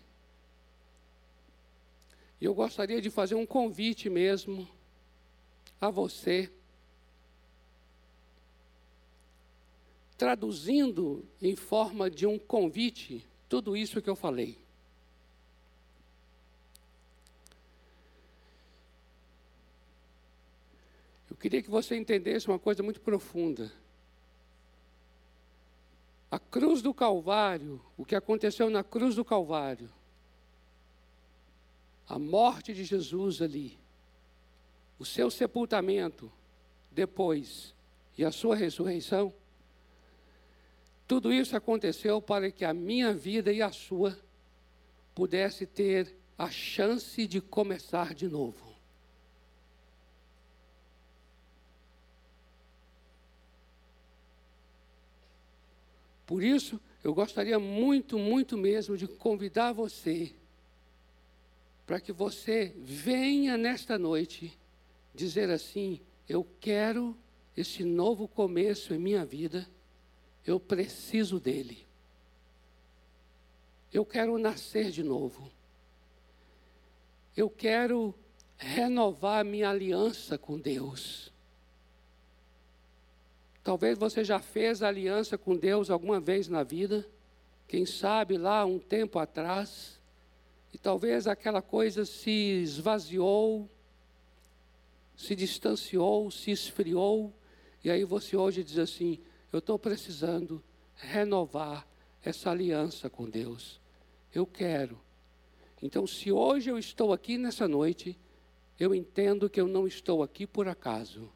E 2.40 2.46
eu 2.46 2.54
gostaria 2.54 3.02
de 3.02 3.10
fazer 3.10 3.36
um 3.36 3.46
convite 3.46 4.10
mesmo 4.10 4.68
a 5.80 5.90
você, 5.90 6.52
traduzindo 10.18 11.26
em 11.42 11.56
forma 11.56 12.10
de 12.10 12.28
um 12.28 12.38
convite 12.38 13.26
tudo 13.50 13.76
isso 13.76 14.02
que 14.02 14.10
eu 14.10 14.16
falei. 14.16 14.58
Eu 21.30 21.36
queria 21.36 21.64
que 21.64 21.70
você 21.70 21.96
entendesse 21.96 22.48
uma 22.48 22.60
coisa 22.60 22.84
muito 22.84 23.02
profunda. 23.02 23.72
A 26.32 26.40
cruz 26.40 26.82
do 26.82 26.94
Calvário, 26.94 27.82
o 27.98 28.06
que 28.06 28.16
aconteceu 28.16 28.70
na 28.70 28.86
cruz 28.86 29.16
do 29.16 29.26
Calvário, 29.26 29.90
a 32.08 32.18
morte 32.18 32.74
de 32.74 32.86
Jesus 32.86 33.42
ali, 33.42 33.78
o 34.98 35.04
seu 35.04 35.30
sepultamento 35.30 36.32
depois 36.90 37.76
e 38.18 38.24
a 38.24 38.32
sua 38.32 38.56
ressurreição, 38.56 39.34
tudo 41.06 41.34
isso 41.34 41.58
aconteceu 41.58 42.22
para 42.22 42.50
que 42.50 42.64
a 42.64 42.74
minha 42.74 43.14
vida 43.14 43.52
e 43.52 43.62
a 43.62 43.74
sua 43.74 44.18
pudesse 45.14 45.66
ter 45.66 46.16
a 46.38 46.50
chance 46.50 47.28
de 47.28 47.42
começar 47.42 48.14
de 48.14 48.30
novo. 48.30 48.71
Por 56.32 56.42
isso, 56.42 56.80
eu 57.04 57.14
gostaria 57.14 57.60
muito, 57.60 58.18
muito 58.18 58.58
mesmo 58.58 58.96
de 58.96 59.06
convidar 59.06 59.74
você 59.74 60.34
para 61.86 62.00
que 62.00 62.14
você 62.14 62.74
venha 62.78 63.58
nesta 63.58 64.00
noite 64.00 64.58
dizer 65.14 65.50
assim: 65.50 66.00
eu 66.30 66.48
quero 66.62 67.18
esse 67.58 67.84
novo 67.84 68.30
começo 68.30 68.94
em 68.94 68.98
minha 68.98 69.26
vida, 69.26 69.68
eu 70.48 70.58
preciso 70.58 71.38
dele. 71.38 71.86
Eu 73.92 74.06
quero 74.06 74.38
nascer 74.38 74.90
de 74.90 75.04
novo. 75.04 75.52
Eu 77.36 77.50
quero 77.50 78.16
renovar 78.56 79.44
minha 79.44 79.70
aliança 79.70 80.38
com 80.38 80.58
Deus. 80.58 81.31
Talvez 83.72 83.98
você 83.98 84.22
já 84.22 84.38
fez 84.38 84.84
aliança 84.84 85.38
com 85.38 85.56
Deus 85.56 85.90
alguma 85.90 86.20
vez 86.20 86.50
na 86.50 86.62
vida, 86.62 87.08
quem 87.70 87.86
sabe 87.86 88.38
lá 88.38 88.66
um 88.66 88.78
tempo 88.78 89.18
atrás, 89.18 89.98
e 90.74 90.78
talvez 90.78 91.26
aquela 91.26 91.62
coisa 91.62 92.04
se 92.04 92.30
esvaziou, 92.30 93.70
se 95.16 95.38
distanciou, 95.38 96.30
se 96.30 96.52
esfriou, 96.52 97.34
e 97.82 97.90
aí 97.90 98.04
você 98.04 98.36
hoje 98.36 98.62
diz 98.62 98.78
assim: 98.78 99.20
eu 99.54 99.60
estou 99.60 99.80
precisando 99.80 100.62
renovar 100.98 101.88
essa 102.22 102.52
aliança 102.52 103.10
com 103.10 103.30
Deus. 103.30 103.80
Eu 104.36 104.46
quero. 104.46 105.00
Então, 105.82 106.06
se 106.06 106.30
hoje 106.30 106.70
eu 106.70 106.78
estou 106.78 107.14
aqui 107.14 107.38
nessa 107.38 107.70
noite, 107.70 108.20
eu 108.78 108.94
entendo 108.94 109.50
que 109.50 109.62
eu 109.62 109.68
não 109.70 109.88
estou 109.88 110.22
aqui 110.22 110.46
por 110.46 110.68
acaso. 110.68 111.32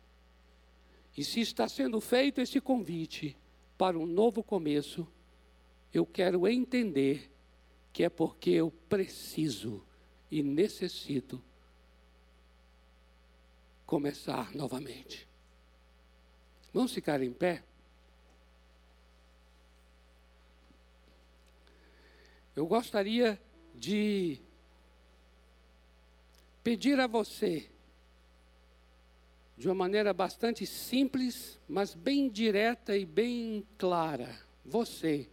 E 1.15 1.23
se 1.23 1.39
está 1.39 1.67
sendo 1.67 2.01
feito 2.01 2.41
esse 2.41 2.59
convite 2.59 3.37
para 3.77 3.97
um 3.97 4.05
novo 4.05 4.43
começo, 4.43 5.07
eu 5.93 6.05
quero 6.05 6.47
entender 6.47 7.31
que 7.93 8.03
é 8.03 8.09
porque 8.09 8.49
eu 8.49 8.69
preciso 8.89 9.85
e 10.29 10.43
necessito 10.43 11.41
começar 13.85 14.53
novamente. 14.53 15.27
Vamos 16.73 16.93
ficar 16.93 17.21
em 17.21 17.31
pé? 17.31 17.63
Eu 22.53 22.65
gostaria 22.67 23.39
de 23.73 24.41
pedir 26.63 26.99
a 26.99 27.07
você 27.07 27.69
de 29.57 29.67
uma 29.67 29.75
maneira 29.75 30.13
bastante 30.13 30.65
simples, 30.65 31.59
mas 31.67 31.93
bem 31.93 32.29
direta 32.29 32.97
e 32.97 33.05
bem 33.05 33.65
clara. 33.77 34.35
Você, 34.65 35.29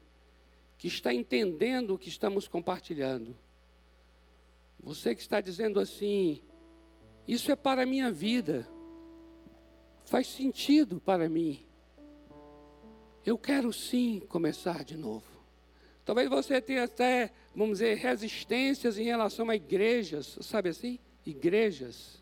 que 0.78 0.86
está 0.86 1.12
entendendo 1.12 1.94
o 1.94 1.98
que 1.98 2.08
estamos 2.08 2.46
compartilhando. 2.46 3.36
Você 4.80 5.14
que 5.14 5.20
está 5.20 5.40
dizendo 5.40 5.80
assim: 5.80 6.40
Isso 7.26 7.50
é 7.50 7.56
para 7.56 7.82
a 7.82 7.86
minha 7.86 8.10
vida, 8.12 8.68
faz 10.04 10.26
sentido 10.26 11.00
para 11.00 11.28
mim. 11.28 11.64
Eu 13.24 13.38
quero 13.38 13.72
sim 13.72 14.20
começar 14.28 14.84
de 14.84 14.96
novo. 14.96 15.32
Talvez 16.04 16.28
você 16.28 16.60
tenha 16.60 16.84
até, 16.84 17.32
vamos 17.54 17.78
dizer, 17.78 17.96
resistências 17.96 18.98
em 18.98 19.04
relação 19.04 19.48
a 19.48 19.56
igrejas, 19.56 20.36
sabe 20.40 20.70
assim? 20.70 20.98
Igrejas. 21.24 22.21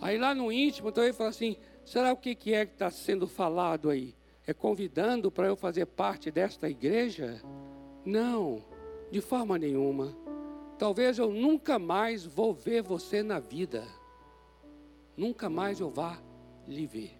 Aí 0.00 0.16
lá 0.16 0.34
no 0.34 0.50
íntimo, 0.50 0.90
talvez 0.90 1.16
fala 1.16 1.30
assim: 1.30 1.56
será 1.84 2.12
o 2.12 2.16
que 2.16 2.30
é 2.54 2.66
que 2.66 2.72
está 2.72 2.90
sendo 2.90 3.26
falado 3.26 3.90
aí? 3.90 4.14
É 4.46 4.54
convidando 4.54 5.30
para 5.30 5.46
eu 5.46 5.56
fazer 5.56 5.86
parte 5.86 6.30
desta 6.30 6.68
igreja? 6.68 7.40
Não, 8.04 8.64
de 9.10 9.20
forma 9.20 9.58
nenhuma. 9.58 10.16
Talvez 10.78 11.18
eu 11.18 11.30
nunca 11.30 11.78
mais 11.78 12.24
vou 12.24 12.54
ver 12.54 12.82
você 12.82 13.22
na 13.22 13.38
vida. 13.38 13.86
Nunca 15.16 15.50
mais 15.50 15.78
eu 15.78 15.90
vá 15.90 16.18
lhe 16.66 16.86
ver. 16.86 17.18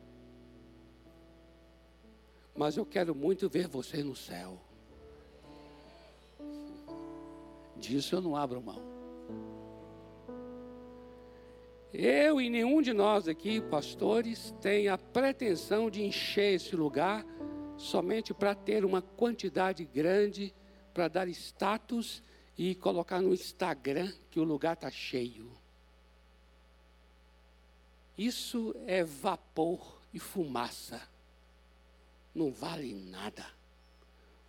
Mas 2.57 2.77
eu 2.77 2.87
quero 2.87 3.15
muito 3.15 3.49
ver 3.49 3.69
você 3.69 4.03
no 4.03 4.17
céu. 4.17 4.59
Disso 7.77 8.15
eu 8.15 8.21
não 8.21 8.35
abro 8.35 8.63
mão. 8.63 8.83
Eu 11.93 12.41
e 12.41 12.49
nenhum 12.49 12.81
de 12.81 12.93
nós 12.93 13.27
aqui, 13.27 13.61
pastores, 13.61 14.55
tem 14.61 14.87
a 14.87 14.97
pretensão 14.97 15.91
de 15.91 16.05
encher 16.05 16.55
esse 16.55 16.77
lugar 16.77 17.27
somente 17.77 18.33
para 18.33 18.55
ter 18.55 18.85
uma 18.85 19.03
quantidade 19.03 19.85
grande, 19.85 20.55
para 20.95 21.09
dar 21.09 21.29
status 21.29 22.23
e 22.57 22.77
colocar 22.77 23.21
no 23.21 23.35
Instagram 23.35 24.13
que 24.31 24.39
o 24.39 24.45
lugar 24.45 24.75
está 24.75 24.91
cheio. 24.91 25.51
Isso 28.17 28.77
é 28.87 29.03
vapor 29.03 30.01
e 30.13 30.19
fumaça. 30.19 31.01
Não 32.33 32.53
vale 32.53 32.95
nada. 32.95 33.47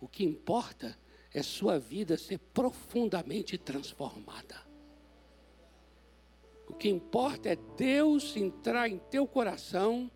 O 0.00 0.06
que 0.06 0.24
importa 0.24 0.96
é 1.34 1.42
sua 1.42 1.78
vida 1.78 2.16
ser 2.16 2.38
profundamente 2.38 3.58
transformada. 3.58 4.71
O 6.72 6.74
que 6.74 6.88
importa 6.88 7.50
é 7.50 7.56
Deus 7.76 8.34
entrar 8.34 8.88
em 8.88 8.98
teu 8.98 9.26
coração 9.26 10.10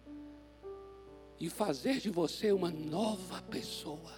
e 1.39 1.51
fazer 1.51 1.99
de 2.01 2.09
você 2.09 2.51
uma 2.51 2.71
nova 2.71 3.43
pessoa. 3.43 4.11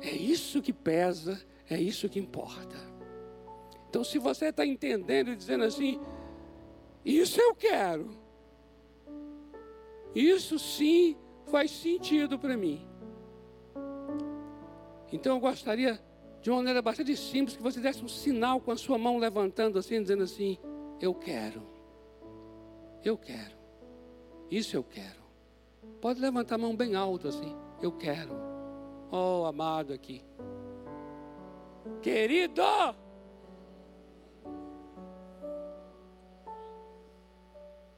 É 0.00 0.10
isso 0.10 0.60
que 0.60 0.72
pesa, 0.72 1.40
é 1.70 1.80
isso 1.80 2.08
que 2.08 2.18
importa. 2.18 2.76
Então, 3.88 4.02
se 4.02 4.18
você 4.18 4.46
está 4.46 4.66
entendendo 4.66 5.30
e 5.30 5.36
dizendo 5.36 5.62
assim, 5.62 6.00
isso 7.04 7.40
eu 7.40 7.54
quero, 7.54 8.10
isso 10.12 10.58
sim 10.58 11.16
faz 11.46 11.70
sentido 11.70 12.36
para 12.36 12.56
mim. 12.56 12.84
Então, 15.12 15.36
eu 15.36 15.40
gostaria 15.40 16.02
de 16.44 16.50
uma 16.50 16.58
maneira 16.58 16.82
bastante 16.82 17.16
simples, 17.16 17.56
que 17.56 17.62
você 17.62 17.80
desse 17.80 18.04
um 18.04 18.08
sinal 18.08 18.60
com 18.60 18.70
a 18.70 18.76
sua 18.76 18.98
mão 18.98 19.16
levantando 19.16 19.78
assim, 19.78 20.02
dizendo 20.02 20.24
assim: 20.24 20.58
Eu 21.00 21.14
quero. 21.14 21.66
Eu 23.02 23.16
quero. 23.16 23.56
Isso 24.50 24.76
eu 24.76 24.84
quero. 24.84 25.24
Pode 26.02 26.20
levantar 26.20 26.56
a 26.56 26.58
mão 26.58 26.76
bem 26.76 26.94
alto 26.94 27.28
assim. 27.28 27.56
Eu 27.80 27.92
quero. 27.92 28.34
Oh, 29.10 29.46
amado 29.46 29.94
aqui. 29.94 30.22
Querido! 32.02 32.62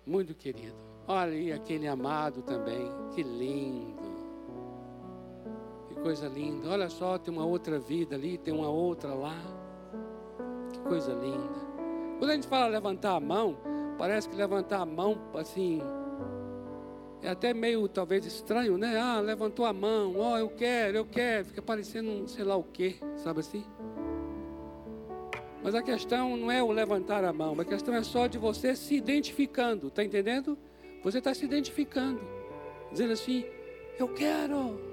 Muito 0.06 0.36
querido. 0.36 0.76
Olha 1.08 1.32
aí 1.32 1.52
aquele 1.52 1.88
amado 1.88 2.42
também. 2.42 2.86
Que 3.12 3.24
lindo 3.24 4.05
coisa 6.06 6.28
linda. 6.28 6.70
Olha 6.70 6.88
só, 6.88 7.18
tem 7.18 7.34
uma 7.34 7.44
outra 7.44 7.80
vida 7.80 8.14
ali, 8.14 8.38
tem 8.38 8.54
uma 8.54 8.68
outra 8.68 9.12
lá. 9.12 9.36
Que 10.72 10.78
coisa 10.82 11.12
linda. 11.12 11.66
Quando 12.16 12.30
a 12.30 12.34
gente 12.34 12.46
fala 12.46 12.68
levantar 12.68 13.16
a 13.16 13.18
mão, 13.18 13.58
parece 13.98 14.28
que 14.28 14.36
levantar 14.36 14.82
a 14.82 14.86
mão, 14.86 15.18
assim, 15.34 15.82
é 17.20 17.28
até 17.28 17.52
meio 17.52 17.88
talvez 17.88 18.24
estranho, 18.24 18.78
né? 18.78 18.96
Ah, 18.96 19.18
levantou 19.18 19.66
a 19.66 19.72
mão, 19.72 20.14
ó, 20.16 20.34
oh, 20.34 20.38
eu 20.38 20.48
quero, 20.48 20.96
eu 20.96 21.04
quero. 21.04 21.46
Fica 21.46 21.60
parecendo 21.60 22.08
um 22.08 22.28
sei 22.28 22.44
lá 22.44 22.54
o 22.54 22.62
quê, 22.62 22.94
sabe 23.16 23.40
assim? 23.40 23.64
Mas 25.60 25.74
a 25.74 25.82
questão 25.82 26.36
não 26.36 26.52
é 26.52 26.62
o 26.62 26.70
levantar 26.70 27.24
a 27.24 27.32
mão, 27.32 27.60
a 27.60 27.64
questão 27.64 27.92
é 27.92 28.04
só 28.04 28.28
de 28.28 28.38
você 28.38 28.76
se 28.76 28.94
identificando, 28.94 29.90
tá 29.90 30.04
entendendo? 30.04 30.56
Você 31.02 31.18
está 31.18 31.34
se 31.34 31.44
identificando, 31.44 32.20
dizendo 32.92 33.12
assim: 33.12 33.44
Eu 33.98 34.06
quero. 34.06 34.85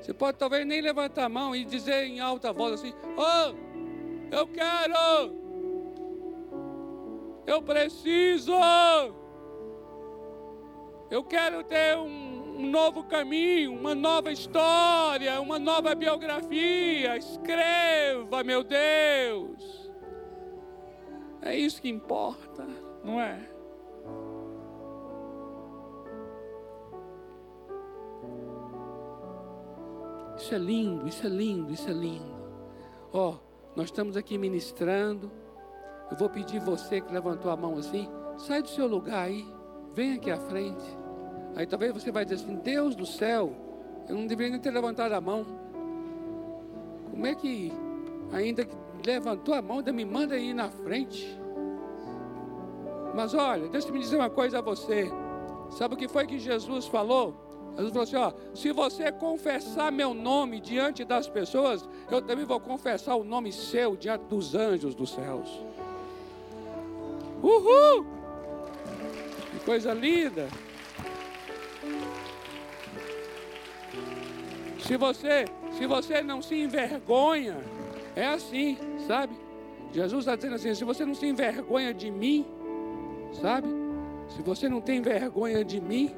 Você 0.00 0.14
pode 0.14 0.38
talvez 0.38 0.66
nem 0.66 0.80
levantar 0.80 1.24
a 1.24 1.28
mão 1.28 1.54
e 1.54 1.64
dizer 1.64 2.04
em 2.04 2.20
alta 2.20 2.52
voz 2.52 2.74
assim: 2.74 2.94
Oh, 3.16 3.54
eu 4.34 4.46
quero, 4.46 5.34
eu 7.46 7.62
preciso, 7.62 8.52
eu 11.10 11.24
quero 11.24 11.64
ter 11.64 11.96
um, 11.96 12.58
um 12.58 12.70
novo 12.70 13.04
caminho, 13.04 13.72
uma 13.72 13.94
nova 13.94 14.30
história, 14.30 15.40
uma 15.40 15.58
nova 15.58 15.94
biografia. 15.94 17.16
Escreva, 17.16 18.44
meu 18.44 18.62
Deus. 18.62 19.90
É 21.40 21.56
isso 21.56 21.80
que 21.80 21.88
importa, 21.88 22.66
não 23.04 23.20
é? 23.20 23.57
Isso 30.48 30.54
é 30.54 30.58
lindo, 30.58 31.06
isso 31.06 31.26
é 31.26 31.28
lindo, 31.28 31.72
isso 31.74 31.90
é 31.90 31.92
lindo. 31.92 32.34
Ó, 33.12 33.32
oh, 33.32 33.34
nós 33.76 33.88
estamos 33.88 34.16
aqui 34.16 34.38
ministrando. 34.38 35.30
Eu 36.10 36.16
vou 36.16 36.30
pedir 36.30 36.58
você 36.58 37.02
que 37.02 37.12
levantou 37.12 37.50
a 37.50 37.56
mão 37.56 37.76
assim, 37.76 38.08
sai 38.38 38.62
do 38.62 38.68
seu 38.68 38.86
lugar 38.86 39.26
aí, 39.26 39.46
vem 39.92 40.14
aqui 40.14 40.30
à 40.30 40.38
frente. 40.38 40.82
Aí 41.54 41.66
talvez 41.66 41.92
você 41.92 42.10
vai 42.10 42.24
dizer 42.24 42.42
assim: 42.42 42.56
Deus 42.56 42.96
do 42.96 43.04
céu, 43.04 43.52
eu 44.08 44.16
não 44.16 44.26
deveria 44.26 44.52
nem 44.52 44.58
ter 44.58 44.70
levantado 44.70 45.12
a 45.12 45.20
mão. 45.20 45.44
Como 47.10 47.26
é 47.26 47.34
que 47.34 47.70
ainda 48.32 48.64
que 48.64 48.74
levantou 49.04 49.52
a 49.52 49.60
mão, 49.60 49.80
ainda 49.80 49.92
me 49.92 50.06
manda 50.06 50.34
aí 50.34 50.54
na 50.54 50.70
frente? 50.70 51.38
Mas 53.14 53.34
olha, 53.34 53.68
deixa 53.68 53.88
eu 53.88 53.92
me 53.92 53.98
dizer 53.98 54.16
uma 54.16 54.30
coisa 54.30 54.60
a 54.60 54.62
você. 54.62 55.10
Sabe 55.68 55.92
o 55.92 55.96
que 55.98 56.08
foi 56.08 56.26
que 56.26 56.38
Jesus 56.38 56.86
falou? 56.86 57.47
Jesus 57.78 57.92
falou 57.92 58.02
assim: 58.02 58.16
ó, 58.16 58.32
se 58.56 58.72
você 58.72 59.12
confessar 59.12 59.92
meu 59.92 60.12
nome 60.12 60.60
diante 60.60 61.04
das 61.04 61.28
pessoas, 61.28 61.88
eu 62.10 62.20
também 62.20 62.44
vou 62.44 62.58
confessar 62.58 63.14
o 63.14 63.22
nome 63.22 63.52
seu 63.52 63.96
diante 63.96 64.24
dos 64.24 64.56
anjos 64.56 64.96
dos 64.96 65.10
céus. 65.10 65.48
Uhul! 67.40 68.04
Que 69.52 69.64
coisa 69.64 69.94
linda! 69.94 70.48
Se 74.80 74.96
você, 74.96 75.44
se 75.76 75.86
você 75.86 76.20
não 76.20 76.42
se 76.42 76.56
envergonha, 76.56 77.58
é 78.16 78.26
assim, 78.26 78.76
sabe? 79.06 79.38
Jesus 79.92 80.22
está 80.22 80.34
dizendo 80.34 80.56
assim: 80.56 80.74
se 80.74 80.82
você 80.82 81.04
não 81.04 81.14
se 81.14 81.26
envergonha 81.26 81.94
de 81.94 82.10
mim, 82.10 82.44
sabe? 83.40 83.68
Se 84.30 84.42
você 84.42 84.68
não 84.68 84.80
tem 84.80 85.00
vergonha 85.00 85.64
de 85.64 85.80
mim, 85.80 86.12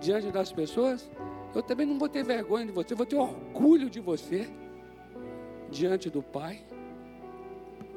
diante 0.00 0.30
das 0.30 0.52
pessoas, 0.52 1.10
eu 1.54 1.62
também 1.62 1.86
não 1.86 1.98
vou 1.98 2.08
ter 2.08 2.22
vergonha 2.22 2.66
de 2.66 2.72
você, 2.72 2.94
vou 2.94 3.06
ter 3.06 3.16
orgulho 3.16 3.88
de 3.88 4.00
você 4.00 4.48
diante 5.70 6.10
do 6.10 6.22
Pai. 6.22 6.62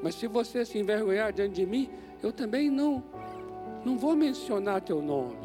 Mas 0.01 0.15
se 0.15 0.27
você 0.27 0.65
se 0.65 0.79
envergonhar 0.79 1.33
diante 1.33 1.55
de 1.55 1.65
mim, 1.65 1.89
eu 2.23 2.31
também 2.31 2.69
não, 2.69 3.03
não 3.83 3.97
vou 3.97 4.15
mencionar 4.15 4.81
teu 4.81 5.01
nome. 5.01 5.37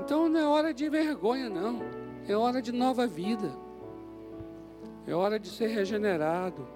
Então 0.00 0.28
não 0.28 0.38
é 0.38 0.46
hora 0.46 0.74
de 0.74 0.88
vergonha, 0.88 1.48
não. 1.48 1.80
É 2.28 2.36
hora 2.36 2.60
de 2.60 2.72
nova 2.72 3.06
vida. 3.06 3.50
É 5.06 5.14
hora 5.14 5.38
de 5.38 5.48
ser 5.48 5.68
regenerado. 5.68 6.66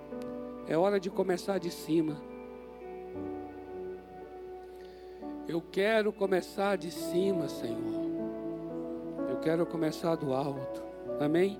É 0.66 0.76
hora 0.76 0.98
de 0.98 1.10
começar 1.10 1.58
de 1.58 1.70
cima. 1.70 2.27
Eu 5.48 5.62
quero 5.62 6.12
começar 6.12 6.76
de 6.76 6.90
cima, 6.90 7.48
Senhor. 7.48 8.06
Eu 9.30 9.36
quero 9.38 9.64
começar 9.64 10.14
do 10.14 10.34
alto. 10.34 10.82
Amém? 11.18 11.58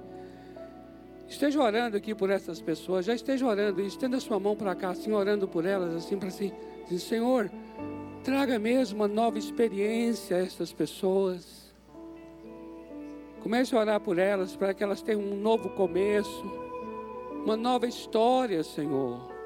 Esteja 1.27 1.63
orando 1.63 1.97
aqui 1.97 2.15
por 2.15 2.29
essas 2.29 2.61
pessoas, 2.61 3.07
já 3.07 3.15
esteja 3.15 3.47
orando, 3.47 3.81
estenda 3.81 4.21
sua 4.21 4.39
mão 4.39 4.55
para 4.55 4.75
cá, 4.75 4.91
assim, 4.91 5.13
orando 5.13 5.49
por 5.49 5.65
elas, 5.65 5.95
assim, 5.95 6.19
para 6.19 6.29
assim, 6.29 6.53
dizer, 6.85 6.99
Senhor, 6.99 7.51
traga 8.23 8.59
mesmo 8.59 8.99
uma 8.99 9.09
nova 9.09 9.39
experiência 9.39 10.37
a 10.37 10.41
essas 10.41 10.71
pessoas. 10.71 11.75
Comece 13.41 13.75
a 13.75 13.81
orar 13.81 14.01
por 14.01 14.19
elas, 14.19 14.55
para 14.55 14.75
que 14.75 14.83
elas 14.83 15.01
tenham 15.01 15.23
um 15.23 15.41
novo 15.41 15.71
começo, 15.71 16.45
uma 17.45 17.57
nova 17.57 17.87
história, 17.87 18.63
Senhor. 18.63 19.38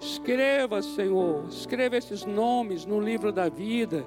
Escreva, 0.00 0.80
Senhor, 0.80 1.46
escreva 1.48 1.96
esses 1.96 2.24
nomes 2.24 2.86
no 2.86 3.00
livro 3.00 3.32
da 3.32 3.48
vida. 3.48 4.06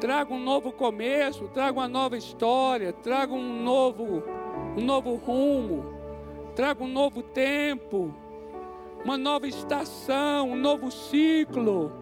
Traga 0.00 0.32
um 0.32 0.38
novo 0.38 0.70
começo, 0.70 1.48
traga 1.48 1.80
uma 1.80 1.88
nova 1.88 2.16
história, 2.16 2.92
traga 2.92 3.32
um 3.32 3.62
novo, 3.62 4.22
um 4.76 4.80
novo 4.80 5.14
rumo, 5.16 5.84
traga 6.54 6.84
um 6.84 6.88
novo 6.88 7.22
tempo, 7.22 8.14
uma 9.04 9.16
nova 9.16 9.48
estação, 9.48 10.50
um 10.50 10.56
novo 10.56 10.90
ciclo. 10.90 11.92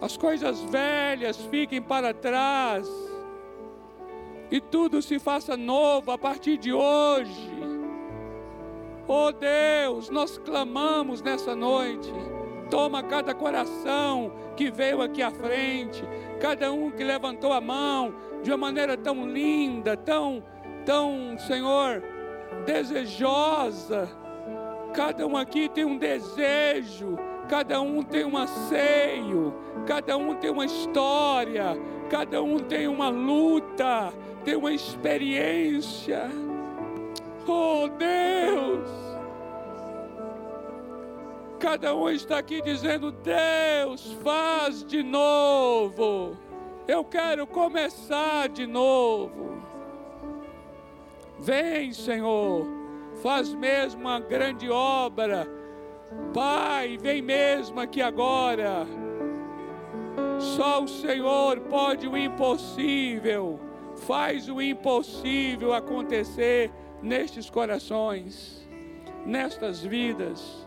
As 0.00 0.16
coisas 0.16 0.60
velhas 0.62 1.36
fiquem 1.36 1.82
para 1.82 2.14
trás 2.14 2.88
e 4.50 4.60
tudo 4.60 5.02
se 5.02 5.18
faça 5.18 5.56
novo 5.56 6.10
a 6.10 6.18
partir 6.18 6.56
de 6.56 6.72
hoje. 6.72 7.67
Oh 9.10 9.32
Deus, 9.32 10.10
nós 10.10 10.36
clamamos 10.36 11.22
nessa 11.22 11.56
noite. 11.56 12.12
Toma 12.70 13.02
cada 13.02 13.34
coração 13.34 14.30
que 14.54 14.70
veio 14.70 15.00
aqui 15.00 15.22
à 15.22 15.30
frente, 15.30 16.04
cada 16.38 16.70
um 16.70 16.90
que 16.90 17.02
levantou 17.02 17.50
a 17.54 17.60
mão 17.60 18.14
de 18.42 18.50
uma 18.50 18.58
maneira 18.58 18.98
tão 18.98 19.26
linda, 19.26 19.96
tão, 19.96 20.44
tão, 20.84 21.38
Senhor, 21.38 22.02
desejosa. 22.66 24.10
Cada 24.92 25.26
um 25.26 25.38
aqui 25.38 25.70
tem 25.70 25.86
um 25.86 25.96
desejo, 25.96 27.16
cada 27.48 27.80
um 27.80 28.02
tem 28.02 28.26
um 28.26 28.36
anseio, 28.36 29.54
cada 29.86 30.18
um 30.18 30.34
tem 30.34 30.50
uma 30.50 30.66
história, 30.66 31.78
cada 32.10 32.42
um 32.42 32.58
tem 32.58 32.86
uma 32.86 33.08
luta, 33.08 34.12
tem 34.44 34.54
uma 34.54 34.70
experiência. 34.70 36.30
Oh 37.50 37.88
Deus! 37.88 38.90
Cada 41.58 41.94
um 41.94 42.10
está 42.10 42.38
aqui 42.38 42.60
dizendo: 42.60 43.10
Deus, 43.10 44.12
faz 44.22 44.84
de 44.84 45.02
novo. 45.02 46.36
Eu 46.86 47.04
quero 47.04 47.46
começar 47.46 48.48
de 48.48 48.66
novo. 48.66 49.62
Vem, 51.38 51.92
Senhor, 51.92 52.66
faz 53.22 53.54
mesmo 53.54 54.02
uma 54.02 54.20
grande 54.20 54.68
obra. 54.70 55.48
Pai, 56.34 56.98
vem 56.98 57.22
mesmo 57.22 57.80
aqui 57.80 58.02
agora. 58.02 58.86
Só 60.38 60.82
o 60.82 60.88
Senhor 60.88 61.60
pode 61.60 62.06
o 62.06 62.16
impossível. 62.16 63.58
Faz 63.96 64.48
o 64.48 64.60
impossível 64.60 65.72
acontecer 65.72 66.70
nestes 67.02 67.48
corações, 67.50 68.68
nestas 69.24 69.82
vidas. 69.82 70.66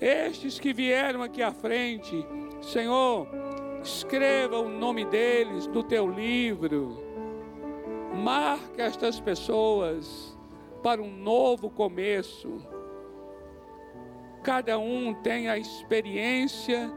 Estes 0.00 0.58
que 0.58 0.72
vieram 0.72 1.22
aqui 1.22 1.42
à 1.42 1.52
frente, 1.52 2.26
Senhor, 2.62 3.28
escreva 3.82 4.58
o 4.58 4.68
nome 4.68 5.04
deles 5.04 5.66
no 5.66 5.82
teu 5.82 6.08
livro. 6.08 6.98
Marca 8.14 8.82
estas 8.82 9.20
pessoas 9.20 10.36
para 10.82 11.02
um 11.02 11.10
novo 11.10 11.68
começo. 11.70 12.58
Cada 14.42 14.78
um 14.78 15.12
tem 15.14 15.48
a 15.48 15.58
experiência 15.58 16.90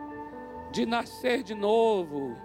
de 0.71 0.85
nascer 0.85 1.43
de 1.43 1.53
novo. 1.53 2.37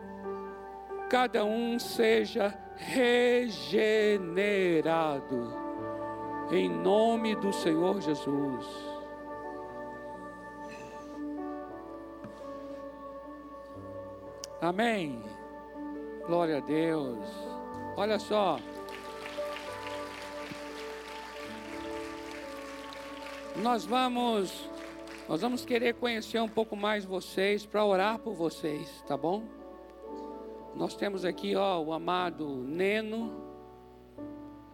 Cada 1.09 1.45
um 1.45 1.79
seja 1.79 2.53
regenerado. 2.77 4.29
Em 6.51 6.69
nome 6.69 7.35
do 7.35 7.53
Senhor 7.53 8.01
Jesus. 8.01 8.67
Amém. 14.61 15.23
Glória 16.27 16.57
a 16.57 16.61
Deus. 16.61 17.19
Olha 17.97 18.19
só. 18.19 18.59
Nós 23.57 23.85
vamos 23.85 24.71
nós 25.29 25.43
vamos 25.43 25.63
querer 25.63 25.95
conhecer 25.97 26.41
um 26.41 26.49
pouco 26.49 26.75
mais 26.75 27.05
vocês 27.05 27.67
para 27.67 27.85
orar 27.85 28.19
por 28.19 28.33
vocês, 28.33 29.05
tá 29.07 29.15
bom? 29.15 29.43
Nós 30.75 30.95
temos 30.97 31.23
aqui, 31.23 31.55
ó, 31.55 31.79
o 31.79 31.93
amado 31.93 32.49
Neno, 32.49 33.48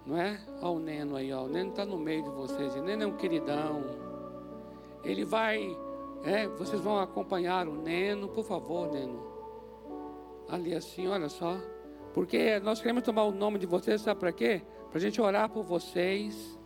não 0.07 0.19
é? 0.19 0.39
Ó 0.61 0.73
o 0.73 0.79
Neno 0.79 1.17
aí, 1.17 1.33
ó. 1.33 1.45
O 1.45 1.49
Neno 1.49 1.71
está 1.71 1.85
no 1.85 1.97
meio 1.97 2.23
de 2.23 2.31
vocês. 2.31 2.75
O 2.75 2.83
Neno 2.83 3.03
é 3.03 3.07
um 3.07 3.17
queridão. 3.17 3.83
Ele 5.03 5.25
vai, 5.25 5.77
é, 6.25 6.47
vocês 6.49 6.81
vão 6.81 6.99
acompanhar 6.99 7.67
o 7.69 7.75
Neno, 7.75 8.29
por 8.29 8.45
favor, 8.45 8.91
Neno. 8.93 9.23
Ali 10.49 10.75
assim, 10.75 11.09
olha 11.09 11.29
só. 11.29 11.57
Porque 12.13 12.61
nós 12.61 12.81
queremos 12.81 13.03
tomar 13.03 13.25
o 13.25 13.33
nome 13.33 13.59
de 13.59 13.67
vocês, 13.67 14.01
sabe 14.03 14.21
para 14.21 14.33
quê? 14.33 14.63
Para 14.91 14.99
a 14.99 15.01
gente 15.01 15.21
orar 15.21 15.49
por 15.49 15.65
vocês. 15.65 16.59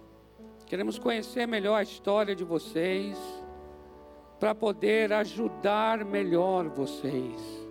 Queremos 0.67 0.99
conhecer 0.99 1.47
melhor 1.47 1.77
a 1.77 1.83
história 1.83 2.35
de 2.35 2.45
vocês. 2.45 3.17
Para 4.39 4.55
poder 4.55 5.13
ajudar 5.13 6.05
melhor 6.05 6.69
vocês. 6.69 7.69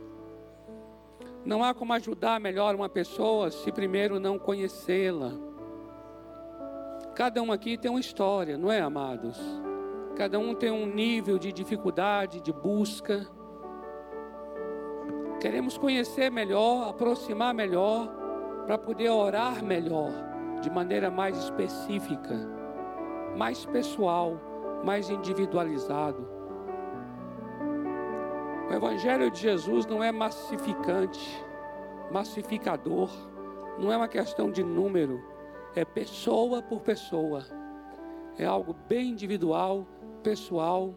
Não 1.45 1.63
há 1.63 1.73
como 1.73 1.93
ajudar 1.93 2.39
melhor 2.39 2.75
uma 2.75 2.89
pessoa 2.89 3.51
se 3.51 3.71
primeiro 3.71 4.19
não 4.19 4.37
conhecê-la. 4.37 5.47
Cada 7.17 7.41
um 7.41 7.51
aqui 7.51 7.79
tem 7.79 7.89
uma 7.89 7.99
história, 7.99 8.59
não 8.59 8.71
é, 8.71 8.79
amados? 8.79 9.39
Cada 10.15 10.37
um 10.37 10.53
tem 10.53 10.69
um 10.69 10.85
nível 10.85 11.39
de 11.39 11.51
dificuldade, 11.51 12.39
de 12.39 12.53
busca. 12.53 13.25
Queremos 15.41 15.79
conhecer 15.79 16.29
melhor, 16.29 16.89
aproximar 16.89 17.55
melhor, 17.55 18.07
para 18.67 18.77
poder 18.77 19.09
orar 19.09 19.65
melhor, 19.65 20.11
de 20.61 20.69
maneira 20.69 21.09
mais 21.09 21.35
específica, 21.39 22.35
mais 23.35 23.65
pessoal, 23.65 24.39
mais 24.83 25.09
individualizado. 25.09 26.23
O 28.69 28.73
Evangelho 28.73 29.31
de 29.31 29.39
Jesus 29.39 29.87
não 29.87 30.03
é 30.03 30.11
massificante, 30.11 31.43
massificador, 32.11 33.09
não 33.79 33.91
é 33.91 33.97
uma 33.97 34.07
questão 34.07 34.51
de 34.51 34.63
número, 34.63 35.19
é 35.79 35.85
pessoa 35.85 36.61
por 36.61 36.81
pessoa. 36.81 37.45
É 38.37 38.45
algo 38.45 38.75
bem 38.87 39.09
individual, 39.09 39.85
pessoal, 40.23 40.93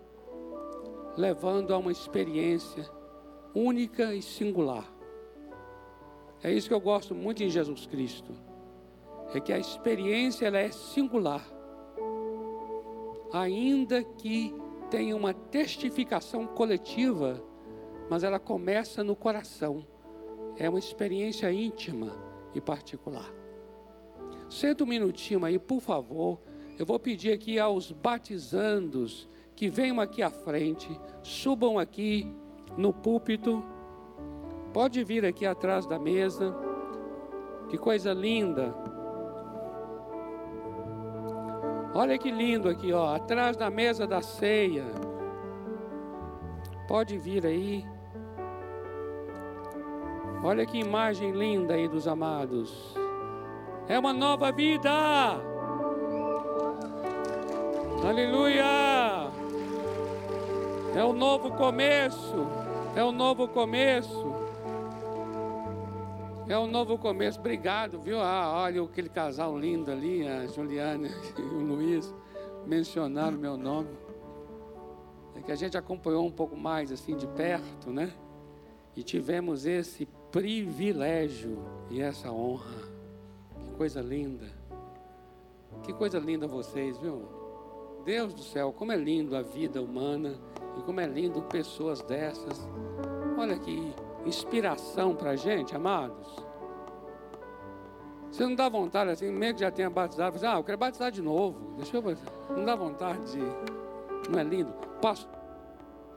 levando 1.16 1.72
a 1.72 1.78
uma 1.78 1.92
experiência 1.92 2.88
única 3.54 4.14
e 4.14 4.22
singular. 4.22 4.86
É 6.42 6.52
isso 6.52 6.68
que 6.68 6.74
eu 6.74 6.80
gosto 6.80 7.14
muito 7.14 7.42
em 7.42 7.50
Jesus 7.50 7.86
Cristo. 7.86 8.32
É 9.34 9.40
que 9.40 9.52
a 9.52 9.58
experiência 9.58 10.46
ela 10.46 10.58
é 10.58 10.70
singular. 10.70 11.46
Ainda 13.32 14.02
que 14.02 14.54
tenha 14.90 15.14
uma 15.14 15.32
testificação 15.32 16.46
coletiva 16.46 17.42
mas 18.10 18.24
ela 18.24 18.40
começa 18.40 19.04
no 19.04 19.14
coração. 19.14 19.86
É 20.56 20.68
uma 20.68 20.80
experiência 20.80 21.50
íntima 21.52 22.12
e 22.52 22.60
particular. 22.60 23.32
Senta 24.50 24.82
um 24.82 24.86
minutinho 24.86 25.44
aí, 25.44 25.60
por 25.60 25.80
favor. 25.80 26.40
Eu 26.76 26.84
vou 26.84 26.98
pedir 26.98 27.32
aqui 27.32 27.56
aos 27.56 27.92
batizandos 27.92 29.28
que 29.54 29.70
venham 29.70 30.00
aqui 30.00 30.22
à 30.24 30.30
frente, 30.30 30.88
subam 31.22 31.78
aqui 31.78 32.26
no 32.76 32.92
púlpito. 32.92 33.62
Pode 34.72 35.04
vir 35.04 35.24
aqui 35.24 35.46
atrás 35.46 35.86
da 35.86 36.00
mesa. 36.00 36.52
Que 37.68 37.78
coisa 37.78 38.12
linda. 38.12 38.74
Olha 41.94 42.18
que 42.18 42.32
lindo 42.32 42.68
aqui, 42.68 42.92
ó, 42.92 43.14
atrás 43.14 43.56
da 43.56 43.70
mesa 43.70 44.04
da 44.04 44.20
ceia. 44.20 44.86
Pode 46.88 47.16
vir 47.18 47.46
aí. 47.46 47.86
Olha 50.42 50.66
que 50.66 50.78
imagem 50.78 51.30
linda 51.30 51.74
aí 51.74 51.86
dos 51.86 52.08
amados. 52.08 52.99
É 53.90 53.98
uma 53.98 54.12
nova 54.12 54.53
vida. 54.53 54.88
Aleluia. 58.09 59.33
É 60.94 61.05
um 61.05 61.12
novo 61.12 61.50
começo. 61.50 62.46
É 62.94 63.05
um 63.05 63.11
novo 63.11 63.48
começo. 63.48 64.33
É 66.48 66.57
um 66.57 66.68
novo 66.68 66.96
começo. 66.98 67.40
Obrigado, 67.40 68.00
viu? 68.00 68.20
Ah, 68.20 68.62
olha 68.62 68.81
aquele 68.81 69.09
casal 69.09 69.59
lindo 69.59 69.90
ali, 69.90 70.24
a 70.24 70.46
Juliana 70.46 71.09
e 71.37 71.42
o 71.42 71.59
Luiz, 71.59 72.14
mencionaram 72.64 73.37
meu 73.37 73.57
nome. 73.57 73.90
É 75.35 75.42
que 75.42 75.50
a 75.50 75.57
gente 75.57 75.76
acompanhou 75.76 76.24
um 76.24 76.31
pouco 76.31 76.57
mais 76.57 76.92
assim 76.92 77.16
de 77.16 77.26
perto, 77.26 77.90
né? 77.90 78.12
E 78.94 79.03
tivemos 79.03 79.66
esse 79.66 80.07
privilégio 80.31 81.59
e 81.90 82.00
essa 82.00 82.31
honra. 82.31 82.99
Coisa 83.80 84.02
linda. 84.02 84.44
Que 85.82 85.90
coisa 85.94 86.18
linda 86.18 86.46
vocês, 86.46 86.98
viu? 86.98 87.22
Deus 88.04 88.34
do 88.34 88.42
céu, 88.42 88.74
como 88.74 88.92
é 88.92 88.96
lindo 88.96 89.34
a 89.34 89.40
vida 89.40 89.80
humana 89.80 90.34
e 90.76 90.82
como 90.82 91.00
é 91.00 91.06
lindo 91.06 91.40
pessoas 91.40 92.02
dessas. 92.02 92.68
Olha 93.38 93.58
que 93.58 93.94
inspiração 94.26 95.16
para 95.16 95.34
gente, 95.34 95.74
amados. 95.74 96.28
Você 98.30 98.44
não 98.44 98.54
dá 98.54 98.68
vontade 98.68 99.12
assim, 99.12 99.30
mesmo 99.30 99.54
que 99.54 99.60
já 99.60 99.70
tenha 99.70 99.88
batizado, 99.88 100.38
ah, 100.46 100.58
eu 100.58 100.64
quero 100.64 100.76
batizar 100.76 101.10
de 101.10 101.22
novo. 101.22 101.74
Deixa 101.78 101.96
eu 101.96 102.02
batizar. 102.02 102.34
Não 102.50 102.66
dá 102.66 102.76
vontade 102.76 103.32
de. 103.32 103.38
Não 104.30 104.38
é 104.38 104.44
lindo? 104.44 104.74
Posso, 105.00 105.26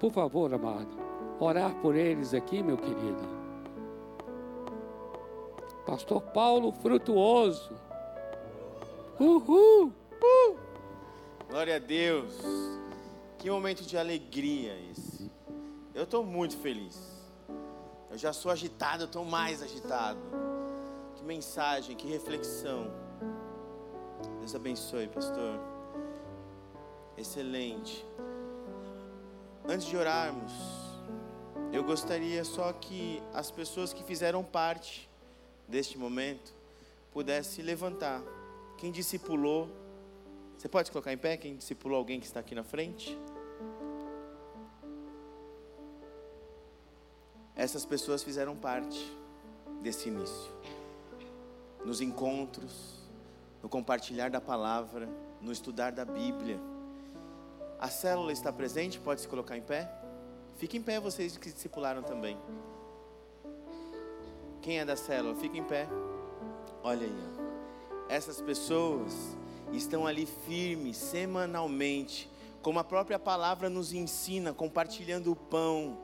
por 0.02 0.12
favor, 0.12 0.54
amado, 0.54 0.98
orar 1.40 1.74
por 1.76 1.96
eles 1.96 2.34
aqui, 2.34 2.62
meu 2.62 2.76
querido. 2.76 3.33
Pastor 5.86 6.22
Paulo 6.22 6.72
Frutuoso. 6.72 7.74
Uhul! 9.20 9.92
Uh! 10.22 10.58
Glória 11.50 11.76
a 11.76 11.80
Deus. 11.80 12.34
Que 13.38 13.52
momento 13.52 13.84
de 13.84 13.98
alegria 13.98 14.74
esse. 14.92 15.30
Eu 15.94 16.04
estou 16.04 16.24
muito 16.24 16.58
feliz. 16.58 16.98
Eu 18.10 18.18
já 18.18 18.32
sou 18.32 18.50
agitado, 18.50 19.04
eu 19.04 19.08
estou 19.08 19.26
mais 19.26 19.62
agitado. 19.62 20.20
Que 21.16 21.24
mensagem, 21.24 21.96
que 21.96 22.08
reflexão. 22.08 22.90
Deus 24.40 24.56
abençoe, 24.56 25.08
pastor. 25.08 25.60
Excelente. 27.18 28.06
Antes 29.68 29.86
de 29.88 29.98
orarmos, 29.98 30.54
eu 31.74 31.84
gostaria 31.84 32.44
só 32.46 32.72
que 32.72 33.22
as 33.34 33.52
pessoas 33.52 33.94
que 33.94 34.04
fizeram 34.04 34.44
parte 34.44 35.10
deste 35.68 35.98
momento 35.98 36.54
pudessem 37.12 37.64
levantar. 37.64 38.22
Quem 38.78 38.92
discipulou, 38.92 39.70
você 40.58 40.68
pode 40.68 40.92
colocar 40.92 41.14
em 41.14 41.18
pé? 41.18 41.38
Quem 41.38 41.56
discipulou 41.56 41.98
alguém 41.98 42.20
que 42.20 42.26
está 42.26 42.40
aqui 42.40 42.56
na 42.56 42.64
frente? 42.64 43.18
essas 47.56 47.86
pessoas 47.86 48.24
fizeram 48.24 48.56
parte 48.56 49.16
desse 49.82 50.10
início. 50.10 50.52
Nos 51.86 52.02
encontros, 52.02 52.96
no 53.62 53.70
compartilhar 53.70 54.30
da 54.30 54.42
palavra, 54.42 55.08
no 55.42 55.52
estudar 55.52 55.92
da 55.92 56.06
Bíblia. 56.06 56.60
A 57.80 57.90
célula 57.90 58.32
está 58.32 58.52
presente? 58.52 59.00
Pode 59.00 59.22
se 59.22 59.28
colocar 59.28 59.58
em 59.58 59.62
pé? 59.62 59.90
Fique 60.58 60.78
em 60.78 60.82
pé 60.82 61.00
vocês 61.00 61.38
que 61.38 61.52
discipularam 61.52 62.02
também. 62.02 62.38
Quem 64.64 64.80
é 64.80 64.86
da 64.86 64.96
célula? 64.96 65.36
Fique 65.36 65.60
em 65.60 65.64
pé. 65.64 65.90
Olha 66.82 67.06
aí. 67.06 67.14
Ó. 67.38 68.08
Essas 68.08 68.42
pessoas 68.42 69.14
estão 69.74 70.08
ali 70.08 70.26
firmes, 70.26 70.96
semanalmente, 70.96 72.32
como 72.62 72.80
a 72.80 72.84
própria 72.84 73.20
palavra 73.20 73.70
nos 73.70 73.92
ensina, 73.92 74.54
compartilhando 74.54 75.34
o 75.34 75.36
pão, 75.36 75.98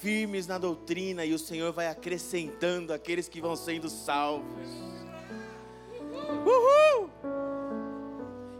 firmes 0.00 0.46
na 0.46 0.58
doutrina 0.58 1.24
e 1.24 1.32
o 1.32 1.38
Senhor 1.38 1.72
vai 1.72 1.88
acrescentando 1.88 2.92
aqueles 2.92 3.26
que 3.26 3.40
vão 3.40 3.56
sendo 3.56 3.88
salvos. 3.88 4.68
Uhul! 6.44 7.08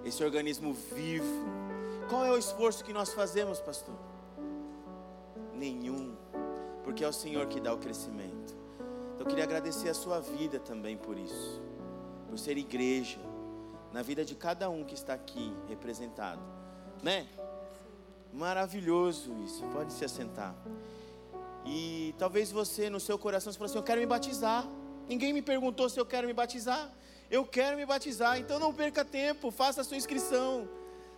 Esse 0.06 0.24
organismo 0.24 0.72
vivo. 0.72 1.44
Qual 2.08 2.24
é 2.24 2.30
o 2.30 2.38
esforço 2.38 2.82
que 2.82 2.94
nós 2.94 3.12
fazemos, 3.12 3.60
pastor? 3.60 3.94
Nenhum, 5.54 6.16
porque 6.82 7.04
é 7.04 7.08
o 7.08 7.12
Senhor 7.12 7.46
que 7.46 7.60
dá 7.60 7.74
o 7.74 7.78
crescimento. 7.78 8.59
Então 9.20 9.26
eu 9.26 9.37
queria 9.37 9.44
agradecer 9.44 9.90
a 9.90 9.92
sua 9.92 10.18
vida 10.18 10.59
também 10.59 10.96
por 10.96 11.18
isso, 11.18 11.61
por 12.26 12.38
ser 12.38 12.56
igreja 12.56 13.20
na 13.92 14.00
vida 14.00 14.24
de 14.24 14.35
cada 14.35 14.70
um 14.70 14.83
que 14.83 14.94
está 14.94 15.12
aqui 15.12 15.54
representado, 15.68 16.40
né? 17.02 17.28
Maravilhoso 18.33 19.35
isso. 19.44 19.62
Pode 19.74 19.92
se 19.92 20.06
assentar. 20.06 20.54
E 21.66 22.14
talvez 22.16 22.50
você 22.50 22.88
no 22.88 22.98
seu 22.98 23.18
coração 23.18 23.52
falou 23.52 23.66
assim: 23.66 23.76
Eu 23.76 23.83
quero 23.83 24.00
me 24.00 24.06
batizar. 24.06 24.66
Ninguém 25.06 25.35
me 25.35 25.42
perguntou 25.42 25.90
se 25.90 26.00
eu 26.00 26.06
quero 26.06 26.26
me 26.26 26.33
batizar. 26.33 26.90
Eu 27.30 27.44
quero 27.44 27.76
me 27.76 27.85
batizar, 27.85 28.38
então 28.38 28.59
não 28.59 28.72
perca 28.72 29.04
tempo, 29.04 29.50
faça 29.50 29.83
a 29.83 29.85
sua 29.85 29.98
inscrição. 29.98 30.66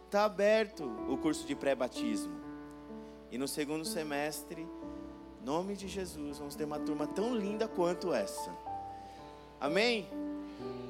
Está 0.06 0.24
aberto 0.24 0.84
o 1.08 1.16
curso 1.16 1.46
de 1.46 1.54
pré-batismo. 1.54 2.34
E 3.30 3.38
no 3.38 3.46
segundo 3.46 3.84
semestre, 3.84 4.66
nome 5.44 5.74
de 5.76 5.88
Jesus, 5.88 6.38
vamos 6.38 6.54
ter 6.54 6.64
uma 6.64 6.78
turma 6.78 7.06
tão 7.06 7.34
linda 7.34 7.66
quanto 7.66 8.12
essa. 8.14 8.50
Amém? 9.60 10.08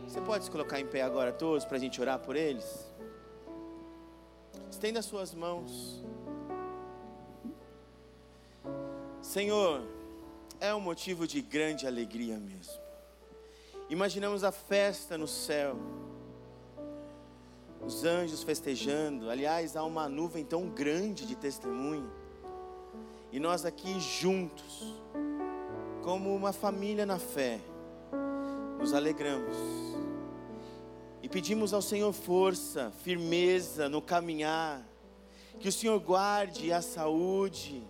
Você 0.06 0.20
pode 0.20 0.44
se 0.44 0.50
colocar 0.50 0.78
em 0.78 0.86
pé 0.86 1.02
agora 1.02 1.32
todos 1.32 1.64
para 1.64 1.76
a 1.76 1.80
gente 1.80 2.00
orar 2.00 2.18
por 2.18 2.36
eles? 2.36 2.86
Estenda 4.70 4.98
as 4.98 5.06
suas 5.06 5.34
mãos. 5.34 6.02
Senhor, 9.22 9.82
é 10.60 10.74
um 10.74 10.80
motivo 10.80 11.26
de 11.26 11.40
grande 11.40 11.86
alegria 11.86 12.36
mesmo. 12.36 12.80
Imaginamos 13.88 14.44
a 14.44 14.52
festa 14.52 15.16
no 15.16 15.26
céu, 15.28 15.76
os 17.84 18.04
anjos 18.04 18.42
festejando. 18.42 19.30
Aliás, 19.30 19.76
há 19.76 19.84
uma 19.84 20.08
nuvem 20.08 20.44
tão 20.44 20.68
grande 20.68 21.26
de 21.26 21.36
testemunho, 21.36 22.10
e 23.33 23.40
nós 23.40 23.64
aqui 23.64 23.99
juntos, 23.99 24.95
como 26.03 26.37
uma 26.37 26.53
família 26.53 27.07
na 27.07 27.18
fé, 27.18 27.59
nos 28.79 28.92
alegramos 28.92 29.57
e 31.23 31.29
pedimos 31.29 31.73
ao 31.73 31.81
Senhor 31.81 32.12
força, 32.12 32.92
firmeza 33.03 33.88
no 33.88 34.03
caminhar, 34.03 34.87
que 35.59 35.68
o 35.68 35.73
Senhor 35.73 35.99
guarde 35.99 36.73
a 36.73 36.83
saúde, 36.83 37.83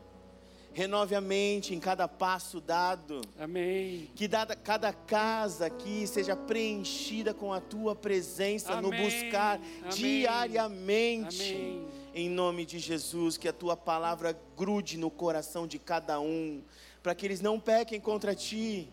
renove 0.73 1.15
a 1.15 1.21
mente 1.21 1.75
em 1.75 1.81
cada 1.81 2.07
passo 2.07 2.61
dado. 2.61 3.23
Amém. 3.39 4.11
Que 4.15 4.29
dada, 4.29 4.55
cada 4.55 4.93
casa 4.93 5.67
aqui 5.67 6.07
seja 6.07 6.37
preenchida 6.37 7.35
com 7.35 7.53
a 7.53 7.61
tua 7.61 7.97
presença 7.97 8.75
Amém. 8.75 8.83
no 8.91 8.97
buscar 8.97 9.57
Amém. 9.57 9.91
diariamente. 9.91 11.53
Amém. 11.55 12.02
Em 12.14 12.29
nome 12.29 12.66
de 12.66 12.79
Jesus, 12.79 13.37
que 13.37 13.48
a 13.48 13.53
tua 13.53 13.77
palavra 13.77 14.38
grude 14.57 14.98
no 14.98 15.11
coração 15.11 15.66
de 15.66 15.79
cada 15.79 16.20
um, 16.20 16.62
para 17.03 17.14
que 17.14 17.25
eles 17.25 17.40
não 17.40 17.59
pequem 17.59 18.01
contra 18.01 18.35
ti, 18.35 18.88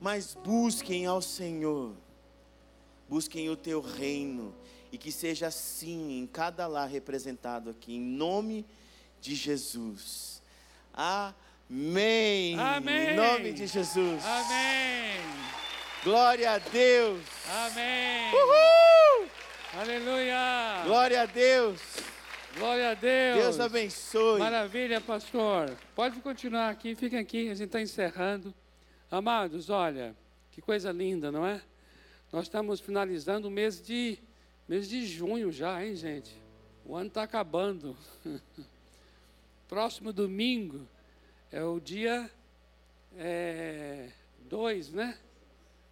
mas 0.00 0.36
busquem 0.44 1.06
ao 1.06 1.20
Senhor. 1.20 1.92
Busquem 3.08 3.48
o 3.50 3.56
teu 3.56 3.80
reino 3.80 4.54
e 4.92 4.98
que 4.98 5.10
seja 5.10 5.48
assim 5.48 6.18
em 6.18 6.26
cada 6.26 6.66
lar 6.66 6.88
representado 6.88 7.70
aqui, 7.70 7.94
em 7.94 8.00
nome 8.00 8.64
de 9.20 9.34
Jesus. 9.34 10.42
Amém. 10.94 12.58
Amém. 12.58 13.10
Em 13.10 13.16
nome 13.16 13.52
de 13.52 13.66
Jesus. 13.66 14.24
Amém. 14.24 15.20
Glória 16.04 16.52
a 16.52 16.58
Deus. 16.58 17.20
Amém. 17.48 18.32
Uhul. 18.32 19.28
Aleluia. 19.80 20.82
Glória 20.84 21.22
a 21.22 21.26
Deus. 21.26 22.05
Glória 22.58 22.92
a 22.92 22.94
Deus. 22.94 23.38
Deus 23.38 23.60
abençoe. 23.60 24.38
Maravilha, 24.38 24.98
pastor. 24.98 25.76
Pode 25.94 26.20
continuar 26.20 26.70
aqui, 26.70 26.94
fica 26.94 27.20
aqui, 27.20 27.50
a 27.50 27.54
gente 27.54 27.66
está 27.66 27.82
encerrando. 27.82 28.54
Amados, 29.10 29.68
olha, 29.68 30.16
que 30.50 30.62
coisa 30.62 30.90
linda, 30.90 31.30
não 31.30 31.46
é? 31.46 31.60
Nós 32.32 32.44
estamos 32.44 32.80
finalizando 32.80 33.48
o 33.48 33.50
mês 33.50 33.84
de, 33.84 34.18
mês 34.66 34.88
de 34.88 35.06
junho 35.06 35.52
já, 35.52 35.84
hein, 35.84 35.94
gente? 35.96 36.34
O 36.82 36.96
ano 36.96 37.08
está 37.08 37.24
acabando. 37.24 37.94
Próximo 39.68 40.10
domingo 40.10 40.88
é 41.52 41.62
o 41.62 41.78
dia 41.78 42.30
2, 44.48 44.94
é, 44.94 44.96
né? 44.96 45.18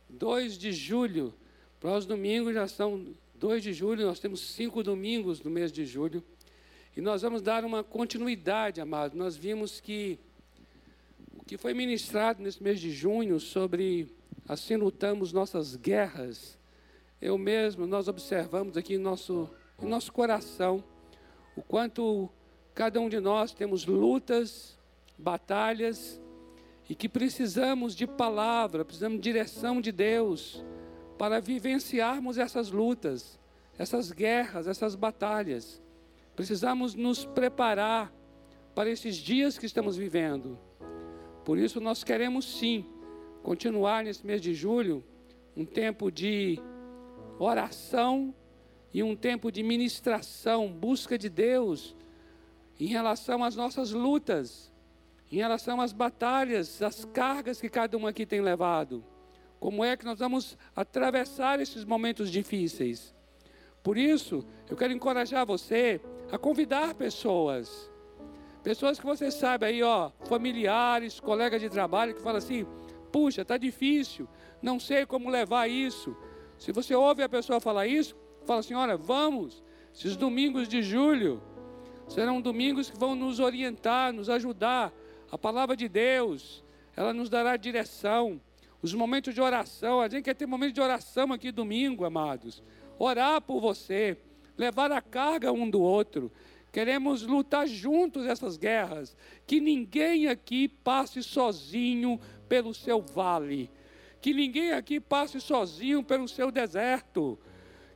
2 0.09 0.57
de 0.57 0.72
julho. 0.72 1.35
Próximo 1.79 2.16
domingo 2.16 2.50
já 2.55 2.66
são 2.66 3.14
2 3.35 3.62
de 3.62 3.74
julho, 3.74 4.07
nós 4.07 4.18
temos 4.18 4.40
cinco 4.40 4.83
domingos 4.83 5.42
no 5.42 5.50
mês 5.50 5.70
de 5.70 5.85
julho. 5.85 6.24
E 6.96 7.00
nós 7.00 7.22
vamos 7.22 7.42
dar 7.42 7.64
uma 7.64 7.83
continuidade, 7.83 8.80
amados. 8.80 9.16
Nós 9.16 9.37
vimos 9.37 9.80
que 9.80 10.18
o 11.37 11.44
que 11.44 11.57
foi 11.57 11.74
ministrado 11.74 12.42
nesse 12.42 12.62
mês 12.62 12.80
de 12.80 12.90
junho 12.90 13.40
sobre 13.40 14.09
assim 14.48 14.76
lutamos 14.76 15.33
nossas 15.33 15.76
guerras, 15.76 16.59
eu 17.20 17.38
mesmo, 17.38 17.87
nós 17.87 18.09
observamos 18.09 18.76
aqui 18.76 18.94
em 18.94 18.98
nosso, 18.98 19.48
em 19.83 19.87
nosso 19.87 20.12
coração 20.12 20.85
o 21.57 21.62
quanto 21.62 22.30
Cada 22.74 23.00
um 23.00 23.09
de 23.09 23.20
nós 23.20 23.54
temos 23.54 23.87
lutas, 23.87 24.76
batalhas, 25.16 26.20
e 26.88 26.94
que 26.94 27.09
precisamos 27.09 27.94
de 27.94 28.04
palavra, 28.04 28.85
precisamos 28.85 29.18
de 29.18 29.22
direção 29.22 29.80
de 29.80 29.92
Deus 29.92 30.64
para 31.16 31.40
vivenciarmos 31.40 32.37
essas 32.37 32.70
lutas, 32.70 33.38
essas 33.78 34.11
guerras, 34.11 34.66
essas 34.66 34.96
batalhas. 34.96 35.80
Precisamos 36.37 36.94
nos 36.94 37.25
preparar 37.25 38.12
para 38.75 38.90
esses 38.90 39.16
dias 39.16 39.57
que 39.57 39.66
estamos 39.66 39.97
vivendo. 39.97 40.59
Por 41.44 41.59
isso, 41.59 41.81
nós 41.81 42.03
queremos 42.03 42.59
sim 42.59 42.85
continuar 43.42 44.05
nesse 44.05 44.27
mês 44.27 44.40
de 44.40 44.55
julho 44.55 45.05
um 45.57 45.64
tempo 45.64 46.11
de 46.11 46.59
oração 47.38 48.35
e 48.92 49.03
um 49.03 49.14
tempo 49.14 49.53
de 49.53 49.62
ministração, 49.62 50.68
busca 50.73 51.16
de 51.16 51.29
Deus 51.29 51.94
em 52.79 52.87
relação 52.87 53.44
às 53.44 53.55
nossas 53.55 53.92
lutas, 53.92 54.73
em 55.31 55.37
relação 55.37 55.81
às 55.81 55.92
batalhas, 55.92 56.83
às 56.83 57.05
cargas 57.05 57.61
que 57.61 57.68
cada 57.68 57.97
um 57.97 58.07
aqui 58.07 58.27
tem 58.27 58.40
levado. 58.40 59.05
Como 59.61 59.85
é 59.85 59.97
que 59.97 60.05
nós 60.05 60.18
vamos 60.18 60.59
atravessar 60.75 61.61
esses 61.61 61.85
momentos 61.85 62.31
difíceis? 62.31 63.13
Por 63.85 63.99
isso, 63.99 64.42
eu 64.68 64.77
quero 64.79 64.94
encorajar 64.94 65.44
você 65.44 66.01
a 66.33 66.38
convidar 66.38 66.94
pessoas. 66.94 67.92
Pessoas 68.62 68.99
que 68.99 69.05
você 69.05 69.31
sabe 69.31 69.66
aí, 69.66 69.83
ó, 69.83 70.11
familiares, 70.25 71.20
colegas 71.20 71.61
de 71.61 71.68
trabalho 71.68 72.14
que 72.14 72.23
falam 72.23 72.38
assim: 72.38 72.66
"Puxa, 73.12 73.44
tá 73.44 73.59
difícil, 73.59 74.27
não 74.62 74.81
sei 74.81 75.05
como 75.05 75.29
levar 75.29 75.68
isso". 75.68 76.16
Se 76.57 76.73
você 76.73 76.94
ouve 76.94 77.23
a 77.23 77.29
pessoa 77.29 77.61
falar 77.61 77.87
isso, 77.87 78.16
fala 78.47 78.61
assim: 78.61 78.73
"Olha, 78.73 78.97
vamos, 78.97 79.62
esses 79.94 80.16
domingos 80.16 80.66
de 80.66 80.81
julho 80.81 81.42
serão 82.09 82.40
domingos 82.40 82.88
que 82.88 82.99
vão 82.99 83.14
nos 83.14 83.38
orientar, 83.38 84.14
nos 84.14 84.31
ajudar. 84.31 84.94
A 85.31 85.37
palavra 85.37 85.77
de 85.77 85.90
Deus, 85.90 86.64
ela 86.97 87.12
nos 87.12 87.29
dará 87.29 87.55
direção. 87.59 88.40
Os 88.81 88.94
momentos 88.94 89.35
de 89.35 89.42
oração, 89.42 90.01
a 90.01 90.09
gente 90.09 90.25
quer 90.25 90.35
ter 90.35 90.47
momentos 90.47 90.75
de 90.75 90.81
oração 90.81 91.35
aqui 91.35 91.53
domingo, 91.53 92.05
amados. 92.07 92.62
Orar 92.98 93.40
por 93.40 93.61
você, 93.61 94.16
levar 94.57 94.92
a 94.92 95.00
carga 95.00 95.52
um 95.52 95.68
do 95.68 95.80
outro. 95.80 96.30
Queremos 96.72 97.22
lutar 97.22 97.68
juntos 97.68 98.26
essas 98.26 98.57
guerras. 98.57 99.16
Que 99.46 99.61
ninguém 99.61 100.26
aqui 100.26 100.68
passe 100.68 101.22
sozinho 101.22 102.20
pelo 102.48 102.74
seu 102.74 103.00
vale. 103.00 103.70
Que 104.20 104.35
ninguém 104.35 104.72
aqui 104.72 104.98
passe 104.98 105.40
sozinho 105.40 106.02
pelo 106.02 106.26
seu 106.26 106.50
deserto. 106.50 107.38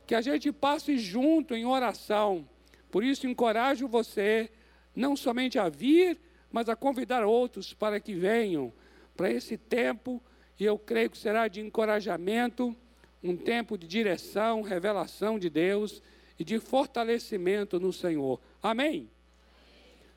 Que 0.07 0.15
a 0.15 0.21
gente 0.21 0.51
passe 0.51 0.97
junto 0.97 1.53
em 1.53 1.65
oração. 1.65 2.47
Por 2.89 3.03
isso, 3.03 3.27
encorajo 3.27 3.87
você 3.87 4.49
não 4.95 5.15
somente 5.15 5.59
a 5.59 5.67
vir, 5.67 6.19
mas 6.51 6.69
a 6.69 6.75
convidar 6.75 7.23
outros 7.25 7.73
para 7.73 7.99
que 7.99 8.13
venham 8.13 8.73
para 9.15 9.29
esse 9.29 9.57
tempo. 9.57 10.23
E 10.59 10.63
eu 10.63 10.79
creio 10.79 11.09
que 11.09 11.17
será 11.17 11.47
de 11.47 11.61
encorajamento, 11.61 12.75
um 13.23 13.35
tempo 13.35 13.77
de 13.77 13.87
direção, 13.87 14.61
revelação 14.61 15.37
de 15.37 15.49
Deus 15.49 16.01
e 16.37 16.43
de 16.43 16.59
fortalecimento 16.59 17.79
no 17.79 17.91
Senhor. 17.91 18.39
Amém? 18.61 19.09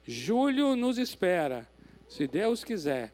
Julho 0.04 0.76
nos 0.76 0.98
espera, 0.98 1.68
se 2.08 2.26
Deus 2.26 2.64
quiser. 2.64 3.12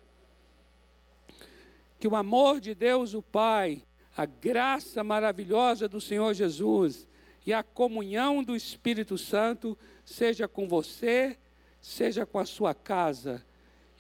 Que 1.98 2.08
o 2.08 2.16
amor 2.16 2.60
de 2.60 2.74
Deus, 2.74 3.14
o 3.14 3.22
Pai, 3.22 3.82
a 4.16 4.26
graça 4.26 5.04
maravilhosa 5.04 5.88
do 5.88 6.00
Senhor 6.00 6.32
Jesus 6.34 7.06
e 7.46 7.52
a 7.52 7.62
comunhão 7.62 8.42
do 8.42 8.54
Espírito 8.54 9.16
Santo 9.16 9.76
seja 10.04 10.46
com 10.46 10.68
você, 10.68 11.38
seja 11.80 12.26
com 12.26 12.38
a 12.38 12.44
sua 12.44 12.74
casa. 12.74 13.44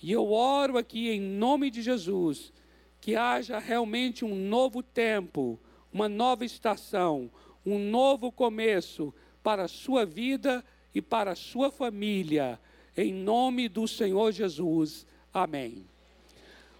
E 0.02 0.12
eu 0.12 0.30
oro 0.32 0.76
aqui 0.76 1.08
em 1.10 1.20
nome 1.20 1.70
de 1.70 1.82
Jesus 1.82 2.52
que 3.00 3.16
haja 3.16 3.58
realmente 3.58 4.24
um 4.24 4.34
novo 4.34 4.82
tempo, 4.82 5.58
uma 5.92 6.08
nova 6.08 6.44
estação, 6.44 7.30
um 7.64 7.78
novo 7.78 8.30
começo 8.30 9.14
para 9.42 9.64
a 9.64 9.68
sua 9.68 10.04
vida 10.04 10.64
e 10.94 11.00
para 11.00 11.32
a 11.32 11.36
sua 11.36 11.70
família, 11.70 12.58
em 12.96 13.12
nome 13.12 13.68
do 13.68 13.86
Senhor 13.86 14.32
Jesus. 14.32 15.06
Amém. 15.32 15.86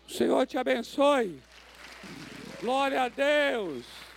O 0.07 0.11
Senhor 0.11 0.47
te 0.47 0.59
abençoe. 0.59 1.38
Glória 2.61 3.03
a 3.03 3.09
Deus. 3.09 4.08